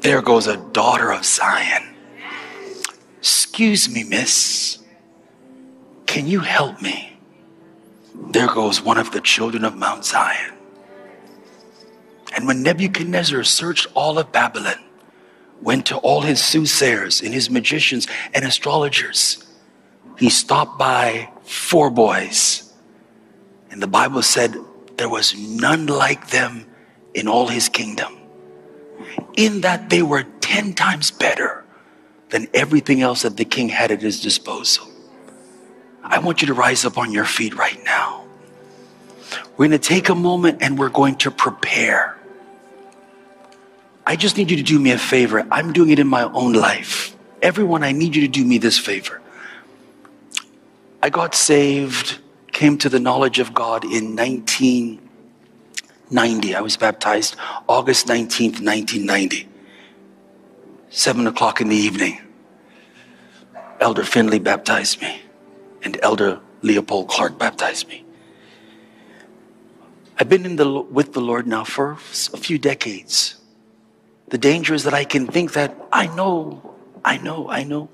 There 0.00 0.20
goes 0.20 0.46
a 0.46 0.56
daughter 0.56 1.12
of 1.12 1.24
Zion. 1.24 1.94
Excuse 3.18 3.88
me, 3.88 4.04
miss. 4.04 4.78
Can 6.06 6.26
you 6.26 6.40
help 6.40 6.82
me? 6.82 7.16
There 8.30 8.48
goes 8.48 8.82
one 8.82 8.98
of 8.98 9.12
the 9.12 9.20
children 9.20 9.64
of 9.64 9.76
Mount 9.76 10.04
Zion. 10.04 10.52
And 12.36 12.46
when 12.46 12.62
Nebuchadnezzar 12.62 13.44
searched 13.44 13.86
all 13.94 14.18
of 14.18 14.32
Babylon, 14.32 14.82
went 15.62 15.86
to 15.86 15.96
all 15.98 16.20
his 16.20 16.44
soothsayers 16.44 17.22
and 17.22 17.32
his 17.32 17.48
magicians 17.48 18.06
and 18.34 18.44
astrologers, 18.44 19.44
he 20.18 20.30
stopped 20.30 20.78
by 20.78 21.30
four 21.42 21.90
boys. 21.90 22.72
And 23.70 23.82
the 23.82 23.86
Bible 23.86 24.22
said 24.22 24.54
there 24.96 25.08
was 25.08 25.36
none 25.36 25.86
like 25.86 26.30
them 26.30 26.66
in 27.14 27.28
all 27.28 27.48
his 27.48 27.68
kingdom. 27.68 28.16
In 29.36 29.62
that 29.62 29.90
they 29.90 30.02
were 30.02 30.22
10 30.40 30.74
times 30.74 31.10
better 31.10 31.64
than 32.30 32.48
everything 32.54 33.00
else 33.00 33.22
that 33.22 33.36
the 33.36 33.44
king 33.44 33.68
had 33.68 33.90
at 33.90 34.02
his 34.02 34.20
disposal. 34.20 34.86
I 36.02 36.18
want 36.18 36.42
you 36.42 36.46
to 36.48 36.54
rise 36.54 36.84
up 36.84 36.98
on 36.98 37.12
your 37.12 37.24
feet 37.24 37.54
right 37.54 37.78
now. 37.84 38.24
We're 39.56 39.68
going 39.68 39.70
to 39.70 39.78
take 39.78 40.08
a 40.08 40.14
moment 40.14 40.58
and 40.62 40.78
we're 40.78 40.90
going 40.90 41.16
to 41.16 41.30
prepare. 41.30 42.16
I 44.06 44.16
just 44.16 44.36
need 44.36 44.50
you 44.50 44.56
to 44.56 44.62
do 44.62 44.78
me 44.78 44.90
a 44.90 44.98
favor. 44.98 45.46
I'm 45.50 45.72
doing 45.72 45.90
it 45.90 45.98
in 45.98 46.06
my 46.06 46.24
own 46.24 46.52
life. 46.52 47.16
Everyone, 47.40 47.82
I 47.82 47.92
need 47.92 48.14
you 48.14 48.22
to 48.22 48.28
do 48.28 48.44
me 48.44 48.58
this 48.58 48.78
favor. 48.78 49.20
I 51.04 51.10
got 51.10 51.34
saved, 51.34 52.18
came 52.50 52.78
to 52.78 52.88
the 52.88 52.98
knowledge 52.98 53.38
of 53.38 53.52
God 53.52 53.84
in 53.84 54.16
1990. 54.16 56.54
I 56.54 56.60
was 56.62 56.78
baptized 56.78 57.36
August 57.68 58.06
19th, 58.06 58.64
1990. 58.64 59.46
Seven 60.88 61.26
o'clock 61.26 61.60
in 61.60 61.68
the 61.68 61.76
evening. 61.76 62.22
Elder 63.80 64.04
Finley 64.04 64.38
baptized 64.38 65.02
me, 65.02 65.20
and 65.82 65.98
Elder 66.02 66.40
Leopold 66.62 67.08
Clark 67.08 67.38
baptized 67.38 67.86
me. 67.86 68.02
I've 70.18 70.30
been 70.30 70.46
in 70.46 70.56
the, 70.56 70.80
with 70.80 71.12
the 71.12 71.20
Lord 71.20 71.46
now 71.46 71.64
for 71.64 71.92
a 71.92 72.38
few 72.38 72.56
decades. 72.56 73.36
The 74.28 74.38
danger 74.38 74.72
is 74.72 74.84
that 74.84 74.94
I 74.94 75.04
can 75.04 75.26
think 75.26 75.52
that 75.52 75.76
I 75.92 76.06
know, 76.06 76.62
I 77.04 77.18
know, 77.18 77.50
I 77.50 77.62
know. 77.62 77.90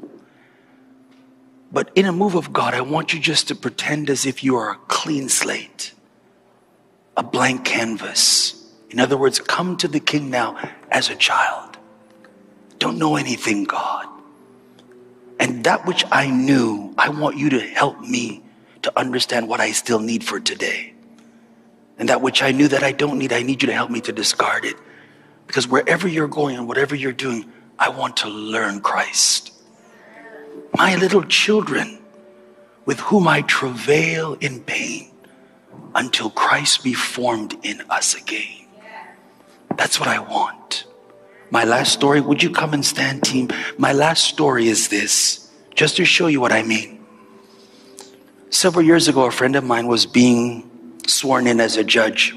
But 1.73 1.91
in 1.95 2.07
a 2.07 2.13
move 2.13 2.35
of 2.35 2.53
God, 2.53 2.75
I 2.75 2.81
want 2.81 3.13
you 3.15 3.21
just 3.21 3.49
to 3.49 3.55
pretend 3.55 4.11
as 4.11 4.27
if 4.27 4.43
you 4.43 4.57
are 4.57 4.73
a 4.73 4.77
clean 4.89 5.29
slate, 5.29 5.95
a 7.17 7.23
blank 7.23 7.65
canvas. 7.65 8.57
In 8.91 8.99
other 8.99 9.17
words, 9.17 9.39
come 9.39 9.77
to 9.77 9.87
the 9.87 10.01
King 10.01 10.31
now 10.31 10.59
as 10.91 11.11
a 11.11 11.15
child. 11.15 11.79
Don't 12.79 12.99
know 12.99 13.15
anything, 13.17 13.65
God. 13.65 14.09
And 15.39 15.65
that 15.65 15.87
which 15.87 16.05
I 16.11 16.29
knew, 16.29 16.93
I 16.99 17.09
want 17.09 17.37
you 17.37 17.51
to 17.51 17.61
help 17.61 18.01
me 18.01 18.43
to 18.83 18.99
understand 18.99 19.49
what 19.49 19.61
I 19.61 19.71
still 19.73 20.01
need 20.01 20.25
for 20.25 20.41
today. 20.41 20.93
And 21.99 22.09
that 22.09 22.21
which 22.21 22.43
I 22.43 22.51
knew 22.51 22.67
that 22.69 22.83
I 22.83 22.93
don't 22.93 23.19
need, 23.19 23.33
I 23.33 23.43
need 23.43 23.63
you 23.63 23.67
to 23.69 23.75
help 23.75 23.91
me 23.91 24.01
to 24.03 24.13
discard 24.13 24.65
it. 24.65 24.75
Because 25.47 25.69
wherever 25.69 26.09
you're 26.09 26.29
going 26.29 26.57
and 26.57 26.67
whatever 26.67 26.95
you're 26.95 27.13
doing, 27.13 27.51
I 27.79 27.91
want 27.91 28.17
to 28.19 28.29
learn 28.29 28.81
Christ 28.81 29.50
my 30.77 30.97
little 30.97 31.25
children 31.25 31.99
with 32.87 33.01
whom 33.01 33.29
I 33.29 33.43
travail 33.43 34.35
in 34.41 34.61
pain 34.61 35.11
until 35.95 36.31
Christ 36.31 36.85
be 36.85 36.95
formed 36.95 37.57
in 37.63 37.83
us 37.91 38.15
again. 38.15 38.67
That's 39.77 39.99
what 39.99 40.09
I 40.09 40.19
want. 40.19 40.87
My 41.51 41.65
last 41.65 41.93
story, 41.93 42.21
would 42.21 42.43
you 42.43 42.51
come 42.51 42.75
and 42.75 42.85
stand, 42.85 43.25
team? 43.25 43.49
My 43.77 43.93
last 43.93 44.25
story 44.25 44.69
is 44.69 44.89
this, 44.89 45.51
just 45.75 45.97
to 45.97 46.05
show 46.05 46.29
you 46.29 46.41
what 46.41 46.53
I 46.53 46.63
mean. 46.63 47.05
Several 48.51 48.85
years 48.85 49.09
ago, 49.09 49.27
a 49.27 49.31
friend 49.31 49.57
of 49.57 49.65
mine 49.65 49.87
was 49.87 50.07
being 50.07 50.71
sworn 51.07 51.47
in 51.47 51.61
as 51.61 51.77
a 51.77 51.85
judge. 51.85 52.37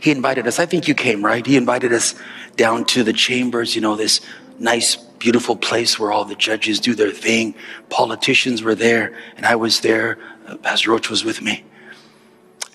He 0.00 0.10
invited 0.10 0.46
us, 0.46 0.58
I 0.58 0.66
think 0.66 0.88
you 0.88 0.94
came, 0.94 1.24
right? 1.24 1.44
He 1.44 1.56
invited 1.56 1.92
us 1.92 2.14
down 2.56 2.84
to 2.86 3.04
the 3.04 3.12
chambers, 3.12 3.74
you 3.74 3.80
know, 3.80 3.96
this 3.96 4.20
nice 4.58 4.96
beautiful 5.18 5.56
place 5.56 5.98
where 5.98 6.12
all 6.12 6.24
the 6.24 6.34
judges 6.34 6.80
do 6.80 6.94
their 6.94 7.10
thing. 7.10 7.54
Politicians 7.88 8.62
were 8.62 8.74
there, 8.74 9.16
and 9.36 9.46
I 9.46 9.56
was 9.56 9.80
there. 9.80 10.18
Uh, 10.46 10.56
Pastor 10.56 10.90
Roach 10.90 11.10
was 11.10 11.24
with 11.24 11.42
me. 11.42 11.64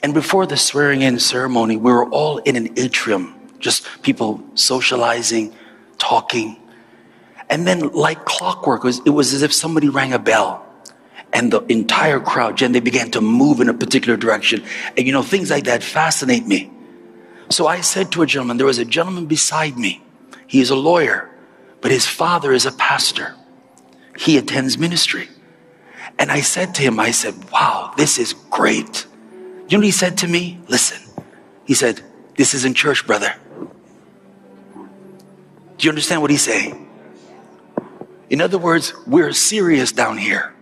And 0.01 0.13
before 0.13 0.45
the 0.45 0.57
swearing 0.57 1.01
in 1.01 1.19
ceremony, 1.19 1.77
we 1.77 1.91
were 1.91 2.09
all 2.09 2.39
in 2.39 2.55
an 2.55 2.77
atrium, 2.77 3.35
just 3.59 3.87
people 4.01 4.43
socializing, 4.55 5.55
talking. 5.97 6.57
And 7.49 7.65
then, 7.65 7.89
like 7.93 8.25
clockwork, 8.25 8.83
it 8.83 8.87
was, 8.87 9.01
it 9.05 9.11
was 9.11 9.33
as 9.33 9.41
if 9.41 9.53
somebody 9.53 9.89
rang 9.89 10.13
a 10.13 10.19
bell 10.19 10.65
and 11.31 11.51
the 11.51 11.61
entire 11.65 12.19
crowd, 12.19 12.61
and 12.61 12.75
they 12.75 12.79
began 12.79 13.09
to 13.11 13.21
move 13.21 13.59
in 13.59 13.69
a 13.69 13.73
particular 13.73 14.17
direction. 14.17 14.63
And 14.95 15.07
you 15.07 15.11
know, 15.11 15.23
things 15.23 15.49
like 15.49 15.63
that 15.63 15.83
fascinate 15.83 16.45
me. 16.45 16.71
So 17.49 17.67
I 17.67 17.81
said 17.81 18.11
to 18.13 18.21
a 18.21 18.25
gentleman, 18.25 18.57
there 18.57 18.67
was 18.67 18.77
a 18.77 18.85
gentleman 18.85 19.25
beside 19.25 19.77
me. 19.77 20.01
He 20.47 20.61
is 20.61 20.69
a 20.69 20.75
lawyer 20.75 21.32
but 21.83 21.91
his 21.91 22.07
father 22.07 22.53
is 22.53 22.65
a 22.65 22.71
pastor. 22.71 23.35
He 24.17 24.37
attends 24.37 24.77
ministry. 24.77 25.27
And 26.17 26.31
I 26.31 26.39
said 26.39 26.73
to 26.75 26.81
him, 26.81 26.97
I 26.97 27.11
said, 27.11 27.35
wow, 27.51 27.93
this 27.97 28.17
is 28.17 28.31
great. 28.49 29.05
You 29.67 29.77
know 29.77 29.83
he 29.83 29.91
said 29.91 30.17
to 30.19 30.27
me? 30.27 30.61
Listen, 30.69 31.01
he 31.65 31.73
said, 31.73 32.01
this 32.37 32.53
isn't 32.53 32.75
church, 32.75 33.05
brother. 33.05 33.35
Do 34.39 35.85
you 35.85 35.89
understand 35.89 36.21
what 36.21 36.31
he's 36.31 36.41
saying? 36.41 36.89
In 38.29 38.39
other 38.39 38.57
words, 38.57 38.93
we're 39.05 39.33
serious 39.33 39.91
down 39.91 40.17
here. 40.17 40.53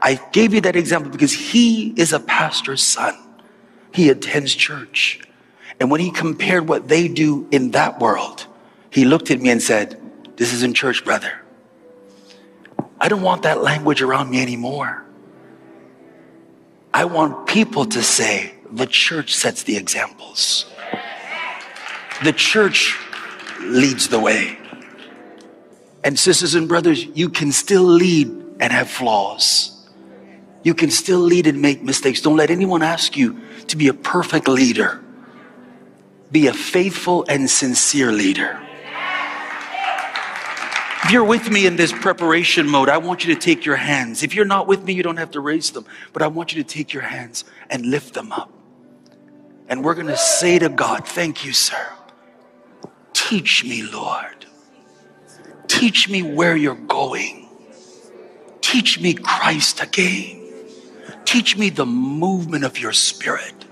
I 0.00 0.20
gave 0.30 0.54
you 0.54 0.60
that 0.60 0.76
example 0.76 1.10
because 1.10 1.32
he 1.32 1.88
is 1.96 2.12
a 2.12 2.20
pastor's 2.20 2.82
son. 2.82 3.16
He 3.92 4.08
attends 4.08 4.54
church. 4.54 5.20
And 5.80 5.90
when 5.90 6.00
he 6.00 6.12
compared 6.12 6.68
what 6.68 6.86
they 6.86 7.08
do 7.08 7.48
in 7.50 7.72
that 7.72 7.98
world 7.98 8.46
he 8.94 9.04
looked 9.04 9.32
at 9.32 9.40
me 9.40 9.50
and 9.50 9.60
said, 9.60 10.00
This 10.36 10.52
isn't 10.52 10.74
church, 10.74 11.04
brother. 11.04 11.32
I 13.00 13.08
don't 13.08 13.22
want 13.22 13.42
that 13.42 13.60
language 13.60 14.00
around 14.00 14.30
me 14.30 14.40
anymore. 14.40 15.04
I 16.94 17.04
want 17.06 17.48
people 17.48 17.86
to 17.86 18.02
say, 18.04 18.54
The 18.70 18.86
church 18.86 19.34
sets 19.34 19.64
the 19.64 19.76
examples, 19.76 20.66
the 22.22 22.32
church 22.32 22.96
leads 23.60 24.08
the 24.08 24.20
way. 24.20 24.58
And 26.04 26.16
sisters 26.16 26.54
and 26.54 26.68
brothers, 26.68 27.04
you 27.04 27.30
can 27.30 27.50
still 27.50 27.82
lead 27.82 28.28
and 28.60 28.72
have 28.72 28.88
flaws. 28.88 29.70
You 30.62 30.74
can 30.74 30.90
still 30.90 31.18
lead 31.18 31.46
and 31.46 31.60
make 31.60 31.82
mistakes. 31.82 32.20
Don't 32.20 32.36
let 32.36 32.50
anyone 32.50 32.82
ask 32.82 33.16
you 33.16 33.40
to 33.68 33.76
be 33.76 33.88
a 33.88 33.94
perfect 33.94 34.46
leader. 34.46 35.02
Be 36.30 36.46
a 36.46 36.52
faithful 36.52 37.24
and 37.28 37.50
sincere 37.50 38.12
leader. 38.12 38.60
If 41.04 41.10
you're 41.10 41.22
with 41.22 41.50
me 41.50 41.66
in 41.66 41.76
this 41.76 41.92
preparation 41.92 42.66
mode, 42.66 42.88
I 42.88 42.96
want 42.96 43.26
you 43.26 43.34
to 43.34 43.38
take 43.38 43.66
your 43.66 43.76
hands. 43.76 44.22
If 44.22 44.34
you're 44.34 44.46
not 44.46 44.66
with 44.66 44.84
me, 44.84 44.94
you 44.94 45.02
don't 45.02 45.18
have 45.18 45.32
to 45.32 45.40
raise 45.40 45.70
them, 45.70 45.84
but 46.14 46.22
I 46.22 46.28
want 46.28 46.54
you 46.54 46.62
to 46.62 46.66
take 46.66 46.94
your 46.94 47.02
hands 47.02 47.44
and 47.68 47.84
lift 47.84 48.14
them 48.14 48.32
up. 48.32 48.50
And 49.68 49.84
we're 49.84 49.96
going 49.96 50.06
to 50.06 50.16
say 50.16 50.58
to 50.58 50.70
God, 50.70 51.06
Thank 51.06 51.44
you, 51.44 51.52
sir. 51.52 51.92
Teach 53.12 53.64
me, 53.64 53.82
Lord. 53.82 54.46
Teach 55.66 56.08
me 56.08 56.22
where 56.22 56.56
you're 56.56 56.74
going. 56.74 57.50
Teach 58.62 58.98
me 58.98 59.12
Christ 59.12 59.82
again. 59.82 60.40
Teach 61.26 61.58
me 61.58 61.68
the 61.68 61.84
movement 61.84 62.64
of 62.64 62.78
your 62.78 62.92
spirit. 62.92 63.66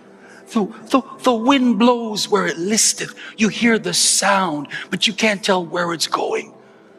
The, 0.49 0.67
the, 0.91 1.03
the 1.23 1.33
wind 1.33 1.79
blows 1.79 2.29
where 2.29 2.47
it 2.47 2.59
listeth. 2.59 3.15
You 3.39 3.49
hear 3.49 3.79
the 3.79 3.95
sound, 3.95 4.69
but 4.91 5.07
you 5.07 5.15
can't 5.15 5.43
tell 5.43 5.65
where 5.65 5.95
it's 5.95 6.07
going 6.07 6.53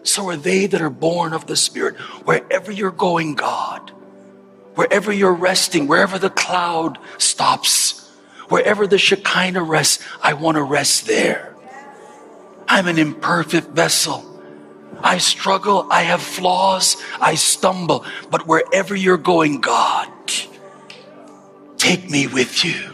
so 0.03 0.29
are 0.29 0.35
they 0.35 0.65
that 0.67 0.81
are 0.81 0.89
born 0.89 1.33
of 1.33 1.47
the 1.47 1.55
Spirit. 1.55 1.95
Wherever 2.25 2.71
you're 2.71 2.91
going, 2.91 3.35
God, 3.35 3.89
wherever 4.75 5.11
you're 5.11 5.33
resting, 5.33 5.87
wherever 5.87 6.19
the 6.19 6.29
cloud 6.29 6.97
stops, 7.17 8.09
wherever 8.49 8.85
the 8.85 8.97
Shekinah 8.97 9.63
rests, 9.63 10.03
I 10.21 10.33
want 10.33 10.55
to 10.55 10.63
rest 10.63 11.07
there. 11.07 11.55
I'm 12.67 12.87
an 12.87 12.97
imperfect 12.97 13.69
vessel. 13.69 14.29
I 15.01 15.17
struggle, 15.17 15.87
I 15.91 16.03
have 16.03 16.21
flaws, 16.21 16.97
I 17.19 17.35
stumble, 17.35 18.05
but 18.29 18.47
wherever 18.47 18.95
you're 18.95 19.17
going, 19.17 19.59
God, 19.59 20.09
take 21.77 22.09
me 22.09 22.27
with 22.27 22.63
you. 22.63 22.92